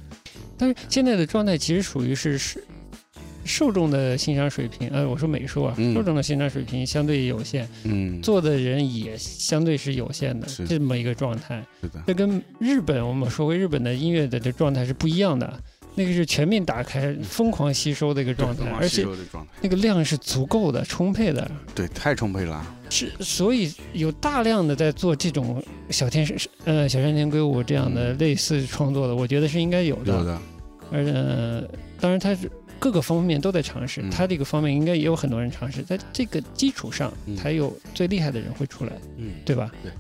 [0.58, 2.62] 但是现在的状态其实属于是是
[3.44, 5.94] 受众的欣赏水平，呃，我说美术啊，嗯。
[5.94, 10.66] 受众的欣赏水平相对有限，嗯，做的人也相对是有限的，是。
[10.66, 11.64] 这么一个状态。
[11.80, 15.62] 是的，这跟日本我们说回日本的音乐的这状态是不一样的，
[15.96, 19.04] 那个是全面打开、疯狂吸收的一个状态，而且
[19.60, 22.64] 那个量是足够的、充沛的，对，太充沛了。
[22.88, 30.12] 是所以有大量的在做这种小天使、呃小山田圭吾这样的嗯类似创作的，我觉得是应该有的。
[30.12, 30.40] 有的，
[30.92, 31.62] 而呃，
[31.98, 39.72] 当然他是各个方面都在尝试，嗯他这个方面应该也有很多人尝试，在这个基础上嗯才有最厉害的人会出来，嗯，对吧？
[39.82, 39.90] 对。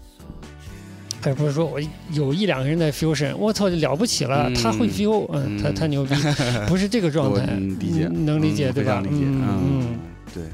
[1.26, 1.80] 而不是说我
[2.12, 6.14] 有一两个人在 fusion，我操就，了不起了，嗯他会 fuse，嗯，他嗯他牛逼，
[6.68, 9.02] 不是这个状态，嗯理解，嗯能理解嗯对吧？
[9.10, 9.98] 嗯嗯，
[10.32, 10.44] 对，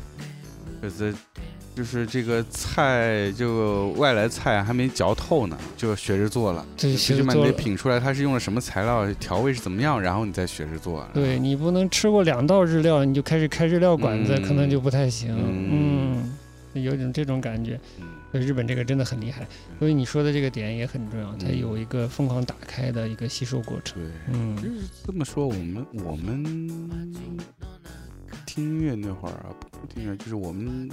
[0.82, 1.14] 就是
[1.74, 6.64] 就是这个菜，就外来菜还没嚼透呢，就学着做了。
[6.76, 7.64] 对，最起码你得学着做了。
[7.64, 11.06] 品出来它是用了什么材料，调味是怎么样，然后你再学着做。
[11.14, 15.34] 对你不能吃过两道日料，你就开始开日料馆子，嗯可能就不太行。
[15.38, 16.22] 嗯
[16.74, 17.78] 嗯，有种这种感觉。
[18.00, 19.46] 嗯所以日本这个真的很厉害，
[19.78, 24.02] 所以你说的这个点也很重要，它嗯有一个疯狂打开的一个吸收过程。
[24.02, 27.12] 对，嗯就是这么说，我们我们
[28.46, 30.90] 听音乐那会儿啊，不听音乐就是我们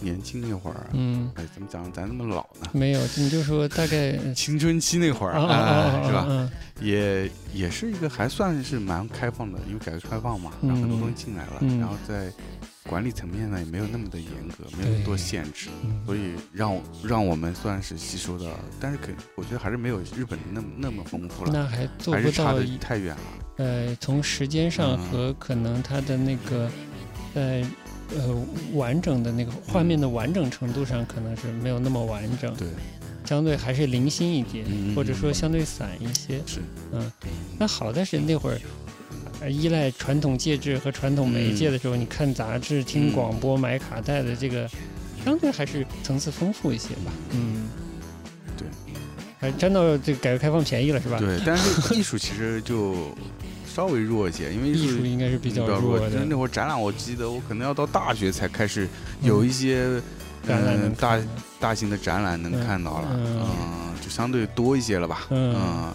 [0.00, 1.90] 年轻那会儿啊，嗯，哎，怎么讲？
[1.92, 2.68] 咱那么老呢？
[2.72, 5.32] 没有，你就说大概 青春期那会儿
[6.06, 6.26] 是吧？
[6.28, 12.30] 嗯也也是一个还算是蛮开放的，因为改革开放嘛，然后很多东西进来了，嗯然后在
[12.88, 18.46] 管理层面呢也没有那么的严格，没有那么多限制，嗯所以让我让我们算是吸收到，
[18.80, 23.22] 但是可我觉得还是没有日本那么那么丰富了，那还做还不到是差的太远了。
[23.56, 26.70] 呃，从时间上嗯和可能他的那个
[27.34, 27.64] 在
[28.16, 28.44] 呃
[28.74, 32.68] 完整的那个画面的完整程度上，可能是没有那么完整，对，
[33.24, 36.40] 相对还是零星一点，嗯或者说相对散一些。
[36.46, 36.60] 是，
[36.92, 37.10] 嗯，
[37.58, 38.58] 那好在是那会儿。
[39.40, 44.68] 呃依赖传统介质和传统媒介的时候，你看杂志、听嗯广播、买卡带的这个，
[45.24, 47.12] 相对还是层次丰富一些吧。
[47.30, 47.68] 嗯，
[48.56, 48.66] 对，
[49.38, 51.20] 还沾到这个改革开放便宜了是吧？
[51.20, 53.14] 对，但是艺术其实就
[53.78, 56.10] 稍微弱一些，因为艺术应该是比较弱的。
[56.10, 56.24] 就是。
[56.24, 58.88] 那会儿展览，我记得我可能要到大学才开始
[59.22, 60.02] 有一些
[60.48, 61.16] 嗯大
[61.60, 65.54] 大型的展览能嗯看到了，嗯嗯，就相对多一些了吧，嗯。
[65.56, 65.92] 嗯，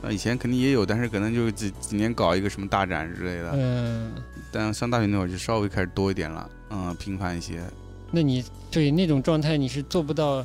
[0.00, 4.12] 那以前肯定也有，但是可能就几几年搞一个什么大展之类的，嗯，
[4.50, 7.60] 但上大学那会儿就稍微开始多一点了，嗯，频繁一些，
[8.10, 10.42] 那你对那种状态你是做不到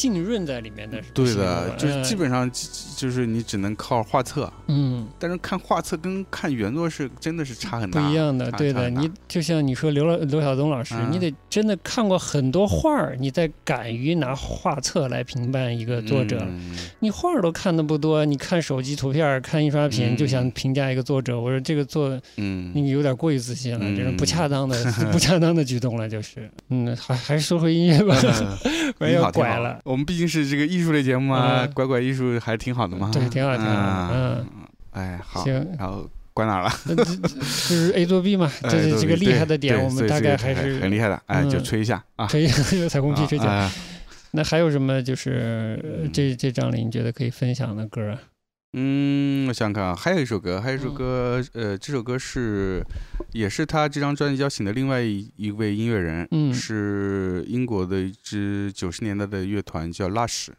[0.00, 2.58] 浸润在里面的，对的，就是嗯基本上就
[2.96, 8.88] 就是你只能靠画册，嗯但是看画册跟看原作是真的是差很大，不一样的，对的。
[8.88, 16.38] 你就像你说刘老刘晓东老师，嗯你得真的看过很多画儿，你再敢于拿画册来评判一个作者。
[16.40, 24.82] 嗯你画儿都看的不多，你看手机图片儿、看印刷品嗯就想评价一个作者，我说这个作嗯，你有点过于自信了，嗯这种不恰当的
[25.12, 26.50] 不恰当的举动了，就是。
[26.70, 28.14] 嗯，还还是说回音乐吧，
[28.96, 29.80] 不然要挺好，挺好拐了。。
[29.90, 33.10] 我们毕竟是这个艺术类节目啊，嗯拐拐艺术还挺好的嘛。
[33.12, 34.46] 对挺好挺好嗯嗯，
[34.92, 35.42] 哎，好。
[35.44, 36.70] 行，然后关哪了？
[36.86, 43.46] 就是 A 做 B 嘛，哎 这是这个厉害的点，我们大概还是很厉害的，哎，就嗯吹一下啊，吹一下彩虹屁吹奖。
[43.48, 43.80] 啊哎
[44.32, 48.18] 那还有什么就是这这张里你觉得可以分享的歌啊？
[48.72, 50.94] 嗯，我想想看啊，还有一首歌，还有一首嗯。
[50.94, 52.84] 歌，呃，这首歌是
[53.32, 56.54] 也是他这张专辑邀请的另外一一位音乐人，嗯。
[56.54, 60.50] 是英国的一支九十年代的乐团叫 Lush，Lush、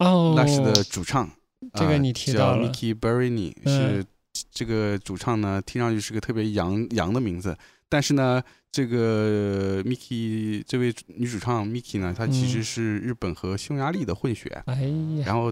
[0.00, 0.34] 哦。
[0.36, 1.30] Lush 的主唱，
[1.72, 4.02] 这个啊你提叫到了 Mickey Berini，、嗯。
[4.02, 4.04] 是
[4.50, 7.56] 这个主唱呢，听上去是个特别洋洋的名字，
[7.88, 12.62] 但是呢，这个 Mickey 这位女主唱 Mickey 呢，她其实嗯。
[12.62, 15.50] 是日本和匈牙利的混血，哎呀，然后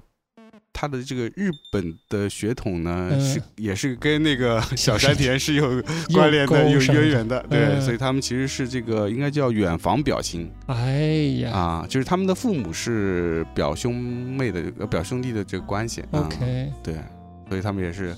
[0.74, 3.20] 他的这个日本的血统呢，嗯。
[3.20, 5.82] 是也是跟那个 小山田是有
[6.12, 7.80] 关联的、有渊源的，对，嗯。
[7.80, 10.50] 所以他们其实是这个应该叫远房表亲。
[10.66, 11.06] 哎
[11.40, 11.50] 呀。
[11.52, 16.02] 啊，就是他们的父母是表兄妹的呃表兄弟的这个关系。
[16.10, 16.96] 啊，，OK，对，
[17.48, 18.14] 所以他们也是。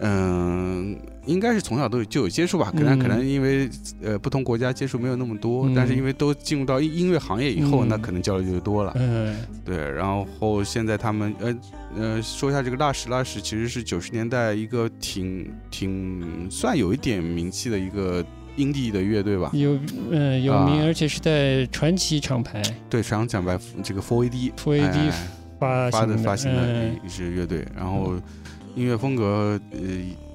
[0.00, 0.96] 嗯，
[1.28, 2.98] 应该是从小都有就有接触吧，可能、嗯。
[2.98, 3.68] 可能因为
[4.02, 7.88] 呃不同国家接触没有那么多，但是嗯因为都进入到音音乐行业以后，嗯。
[7.88, 8.92] 那可能交流就多了。
[8.96, 9.36] 嗯。
[9.64, 10.06] 对，然
[10.40, 11.56] 后现在他们呃
[11.96, 18.24] 呃说一下这个 Lush，Lush 其实是九十年代一个挺挺算有一点名气的一个
[18.56, 19.50] 英地的乐队吧。
[19.52, 19.78] 有
[20.10, 20.84] 嗯有名，啊。
[20.86, 22.62] 而且是在传奇厂牌。
[22.88, 25.28] 对，传奇厂牌这个 Four AD Full AD 哎
[25.60, 28.14] 发发的发行的一支乐队，然后
[28.74, 29.78] 音乐风格呃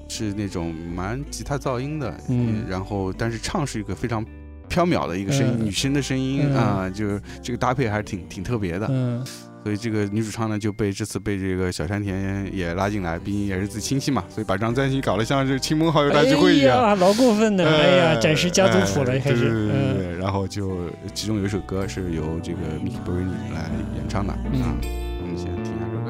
[0.08, 4.24] 是那种蛮吉他噪音的，嗯呃然后但是唱是一个非常
[4.68, 8.86] 飘渺的一个声音，嗯女生的声音嗯啊，就是这个搭配还是挺挺特别的。
[8.90, 9.24] 嗯
[9.64, 16.84] 所以这个女主唱呢，就被这次被这个小山田也拉进来，毕竟也是自己亲戚嘛，所以把这张专辑搞得像是亲朋好友大聚会一样。
[16.84, 17.64] 哎，老过分的！
[17.66, 19.36] 哎呀，呃展示家族谱了，开始。
[19.36, 19.72] 哎对对对对
[20.16, 24.76] 嗯，然后就其中有一首歌是由这个 Mickey Berini 来演唱的嗯啊，
[25.22, 26.04] 我们先听一下这首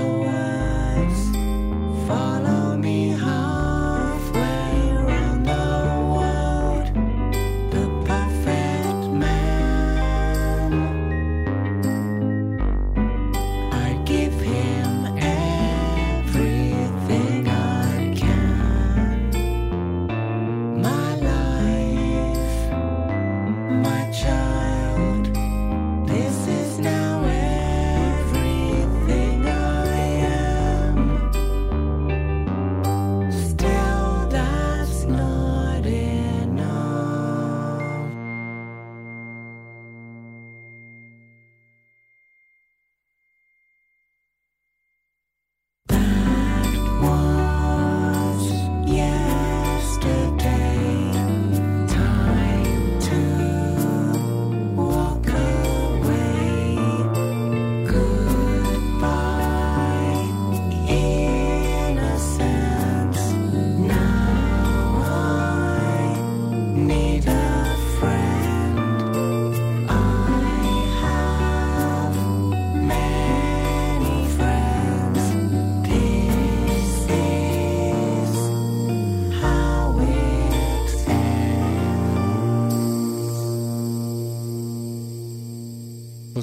[0.00, 0.15] 歌。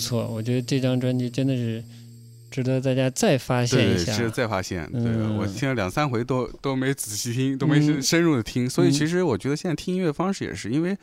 [0.03, 1.83] 错，我觉得这张专辑真的是
[2.51, 4.11] 值得大家再发现，一下。
[4.11, 4.89] 是再发现。
[4.91, 8.69] 对、嗯我听了两三回都都没仔细听，都没嗯深深入的听。
[8.69, 10.97] 所以嗯其实我觉得现在听音乐方式也是因为。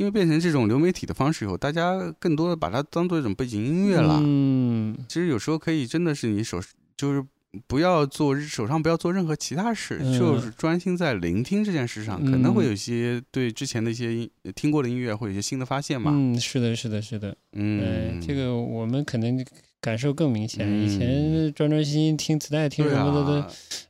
[0.00, 4.18] 因为变成这种流媒体的方式以后，大家更多的把它当做一种背景音乐了。
[4.24, 6.58] 嗯，其实有时候可以真的是你手
[6.96, 7.22] 就是
[7.66, 16.12] 不要做手上不要做任何其他事，嗯就是专心在聆听这件事上，可能会有一些对之前的一些音听过的音乐会有一些新的发现嘛。
[16.14, 17.36] 嗯，是的，是的，是的。
[17.52, 19.44] 嗯，对，这个我们可能
[19.80, 20.66] 感受更明显。
[20.66, 23.48] 以嗯前专专心心听磁带、听什么的都，啊，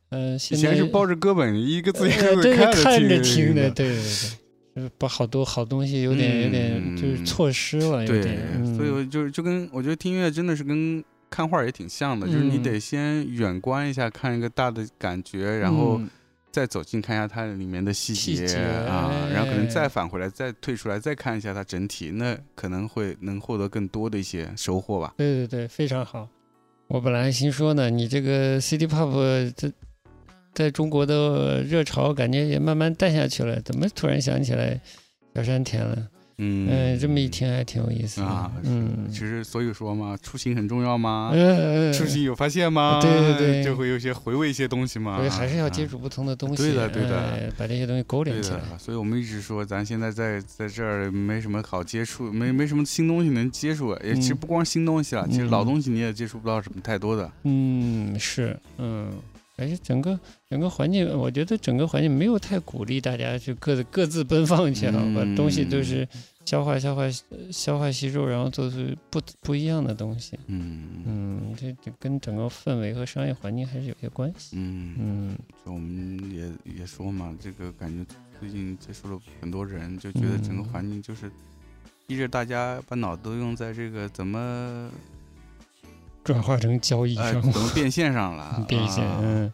[0.09, 4.31] 呃，以现在前是抱着歌本一个字一个字看看着听听的，对对对。
[4.75, 16.11] 呃把好多好东西有点、有点就是嗯错失了，有对点，，嗯、所以我就就跟我觉得听音乐真的是跟看画儿也挺像的，就是你嗯得先远观一下，看一个大的感觉，然后嗯
[16.51, 18.59] 再走近看一下它里面的细节
[18.89, 25.15] 啊，然后可能再哎返回来，再退出来，再看一下它整体，那可能会能获得更多的一些收获吧。
[25.17, 26.29] 对对对，非常好。
[26.89, 29.71] 我本来心说呢，你这个 City Pop 这
[30.53, 34.81] 在中国的热潮感觉也慢慢淡下去了，怎么突然想起来
[35.37, 36.09] 小山田了？
[36.43, 41.31] 嗯嗯，这么一听还挺有意思的啊，嗯其，实所以说嘛，出行很重要吗？
[41.35, 42.99] 呃，出行有发现吗？
[43.03, 45.19] 对对对就会有一些回味一些东西嘛。
[45.19, 48.61] 所以还是要接啊触不同的东西，对的对的哎把这些东西勾连起来。
[48.79, 53.95] 所以我们一直说，咱现在在在这儿没什么好接触，没没什么新东西能接触。
[54.03, 57.31] 也其实嗯不光新东西了，其实嗯老东西你也接触不到什么太多的。
[57.45, 59.13] 嗯，是，嗯，
[59.57, 60.19] 而且整个
[60.49, 66.09] 整个环境，我觉得整个环境没有太鼓励大家去各自各自奔放去了，把东西都是
[66.47, 68.77] 消化消化呃消化吸收，然后做出
[69.09, 70.39] 不不一样的东西。
[70.47, 74.57] 嗯嗯，这这跟整个氛围和商业环境还是有些关系。
[74.57, 78.05] 嗯，嗯就我们也也说嘛，这个感觉
[78.41, 81.31] 最近接触了很多人，就觉得整个嗯环境就是
[82.07, 84.91] 逼着大家把脑都用在这个怎么
[86.25, 89.53] 转化成交易呃上，怎么变现上了 变现，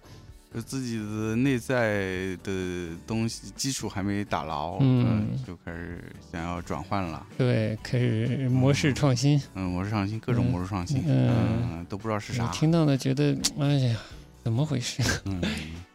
[0.60, 6.02] 自己的内在的东西基础还没打牢，嗯呃就开始
[6.32, 7.26] 想要转换了。
[7.36, 9.40] 对，开始模式创新。
[9.54, 11.30] 嗯，模式创新，各种嗯模式创新，嗯
[11.72, 12.44] 嗯，都不知道是啥。
[12.44, 13.96] 我听到呢，觉得哎呀，
[14.42, 15.02] 怎么回事？
[15.26, 15.40] 嗯，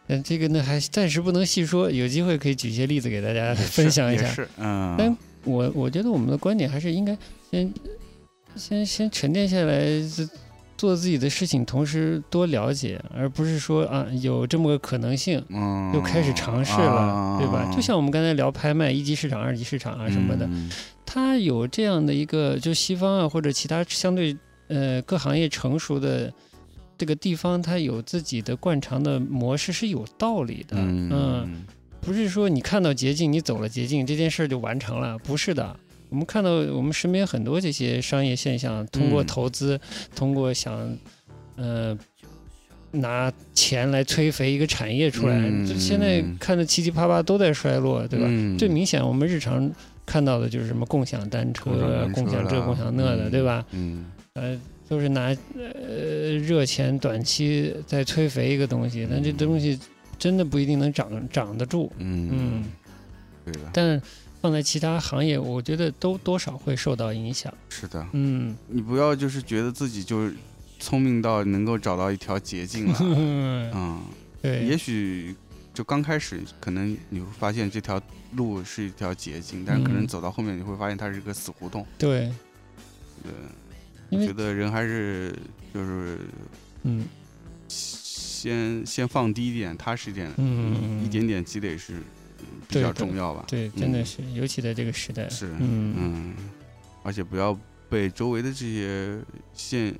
[0.06, 4.22] 但这个呢，还暂时不能细说，有机会可以举一些例子给大家分享一下。
[4.22, 7.16] 也是，嗯，但我我觉得我们的观点还是应该
[7.50, 7.72] 先
[8.54, 10.28] 先先沉淀下来，自
[10.82, 17.70] 做自己的事情，同时多了解，而不是说啊有这么个可能性嗯，就开始尝试了，啊对吧？
[17.72, 20.68] 就像我们刚才聊拍卖一级市场、二级市场啊什么的，嗯
[21.06, 24.36] 它有这样的一个，就西方啊或者其他相对
[24.66, 26.32] 呃各行业成熟的。
[26.98, 31.64] 这个地方它有自己的惯常的模式是有道理的，嗯嗯
[32.00, 35.76] 不是说你看到捷径，你走了捷径，这件事儿就完成了，不是的。
[36.12, 39.26] 我们看到我们身边很多这些商业现象，通过嗯。
[39.26, 39.80] 投资，
[40.14, 40.94] 通过想，
[41.56, 41.98] 呃，
[42.90, 45.66] 拿钱来催肥一个产业出来，嗯。
[45.66, 48.26] 就现在看的七七八八都在衰落，对吧？
[48.28, 48.58] 嗯。
[48.58, 49.72] 最明显，我们日常
[50.04, 53.30] 看到的就是什么共享单车、共享单车共享这、共享那的，嗯。
[53.30, 53.64] 对吧？
[53.70, 54.04] 嗯。
[54.34, 54.60] 呃，
[54.90, 59.80] 都是拿呃热钱短期在催肥一个东西，但这东西
[60.18, 61.90] 真的不一定能长长得住。
[61.96, 62.28] 嗯。
[62.30, 62.64] 嗯，
[63.46, 64.02] 对的，但
[64.42, 67.52] 放在其他行业，我觉得都多少会受到影响。
[67.68, 70.34] 是的，嗯，你不要就是觉得自己就是
[70.80, 72.98] 聪明到能够找到一条捷径了，
[73.72, 74.00] 嗯，
[74.42, 74.64] 对。
[74.66, 75.34] 也，许
[75.72, 78.02] 就刚开始可能你会发现这条
[78.32, 80.06] 路是一条捷径，但是可能嗯。
[80.08, 81.86] 走到后面你会发现它是个死胡同。
[81.96, 82.32] 对，
[83.22, 83.30] 呃，
[84.10, 85.32] 我觉得人还是
[85.72, 86.18] 就是
[86.82, 87.06] 嗯。
[87.68, 90.28] 先先放低一点，踏实一点，
[91.00, 92.02] 一点点积累是嗯
[92.72, 93.44] 比较重要吧。
[93.48, 96.34] 对，真的是，尤其在这个时代，是，嗯嗯，
[97.02, 97.58] 而且不要
[97.88, 99.18] 被周围的这些
[99.52, 99.94] 现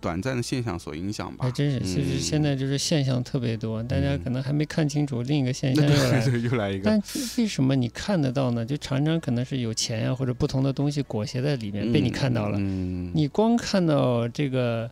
[0.00, 1.50] 短暂的现象所影响吧还。
[1.50, 6.84] 真是，其实嗯现在就是现象特别多，大家嗯可能还没看清楚另一个现 象又来又来一个。
[6.84, 7.02] 但
[7.38, 8.64] 为什么你看得到呢？
[8.64, 12.58] 就常常可能是有钱呀、或者不同的东西裹挟在里面，被你看到了。
[12.60, 14.90] 嗯，你光看到这个，呃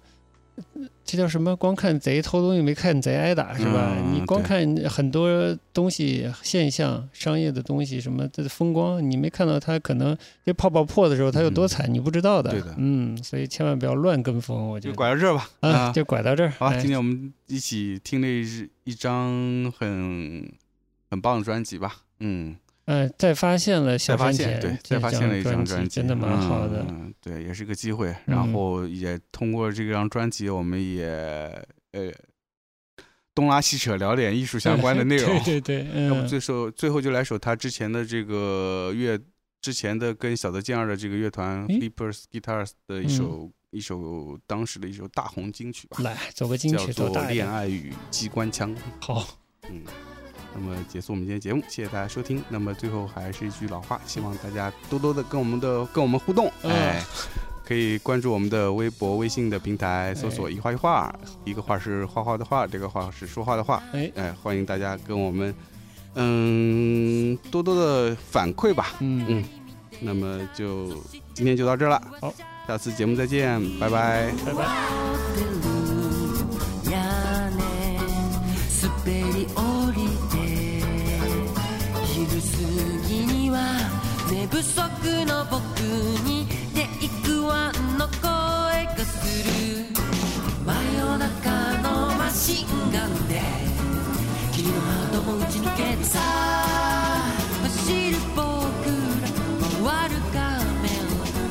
[1.05, 1.55] 这叫什么？
[1.57, 3.95] 光看贼偷东西，没看贼挨打，是吧？
[3.99, 12.51] 嗯你光看很多东西、现象、商业的东西，什么的风光，你没看到它可能这泡泡破的时候它有多惨，你不知道的。
[12.51, 14.97] 嗯对的嗯，所以千万不要乱跟风，我觉得就。
[14.97, 15.51] 拐到这儿吧。
[15.61, 16.51] 啊，就拐到这儿。
[16.59, 20.51] 好今天我们一起听了一一张很
[21.11, 21.97] 很棒的专辑吧。
[22.21, 26.85] 嗯，嗯，再发现了再小山发现，对，再发现了一张张专辑，真的蛮好的。
[26.89, 28.09] 嗯，对，也是个机会。
[28.09, 31.07] 嗯然后也通过这张专辑，我们也
[31.93, 32.13] 呃
[33.35, 35.43] 东拉西扯聊点艺术相关的内容。
[35.45, 39.19] 对对对， 要不嗯，最首最后就来首他之前的这个乐，
[39.61, 47.29] 之前的跟小泽健二的这个乐团诶 Flippers Guitars 的一首、一首当时的一首大红金曲吧，来走个金叫曲，多做《点？
[47.35, 48.77] 恋爱与机关枪》。
[49.01, 49.27] 好，
[49.71, 49.83] 嗯，
[50.55, 52.43] 那么结束我们今天节目，谢谢大家收听。
[52.49, 57.03] 那么最后还是一句老话，希望大家多多的跟我们的跟我们互动，嗯哎。
[57.67, 61.15] 可以关注我们的微博、微信的平台，搜索“哎一画一画”，
[61.47, 63.83] 一个画是画画的画，这个画是说话的话。
[63.95, 65.55] 哎，哎，欢迎大家跟我们，
[66.15, 68.89] 嗯，多多的反馈吧。
[69.01, 69.45] 嗯嗯
[70.01, 70.89] 那么就
[71.33, 72.35] 今天就到这儿了，好，
[72.69, 74.31] 下次节目再见，拜拜。
[74.45, 75.74] 拜拜。
[84.51, 84.81] 不足
[85.27, 85.61] の僕
[86.25, 89.87] にテイクワンの声がする。
[90.67, 91.51] 真夜中
[91.83, 93.43] のマシンガンで
[94.53, 96.19] 君のハートも打ち抜けてさ
[97.63, 98.43] 走る僕
[99.21, 99.29] ら
[99.85, 100.89] 回る画面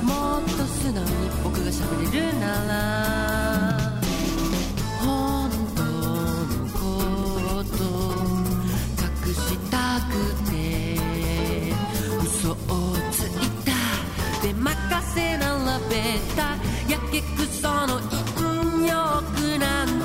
[0.04, 1.10] もっと素直に
[1.44, 3.53] 僕が喋れるなら。
[15.14, 15.38] せ
[16.90, 18.00] やけくその
[18.36, 20.03] 陰欲なんて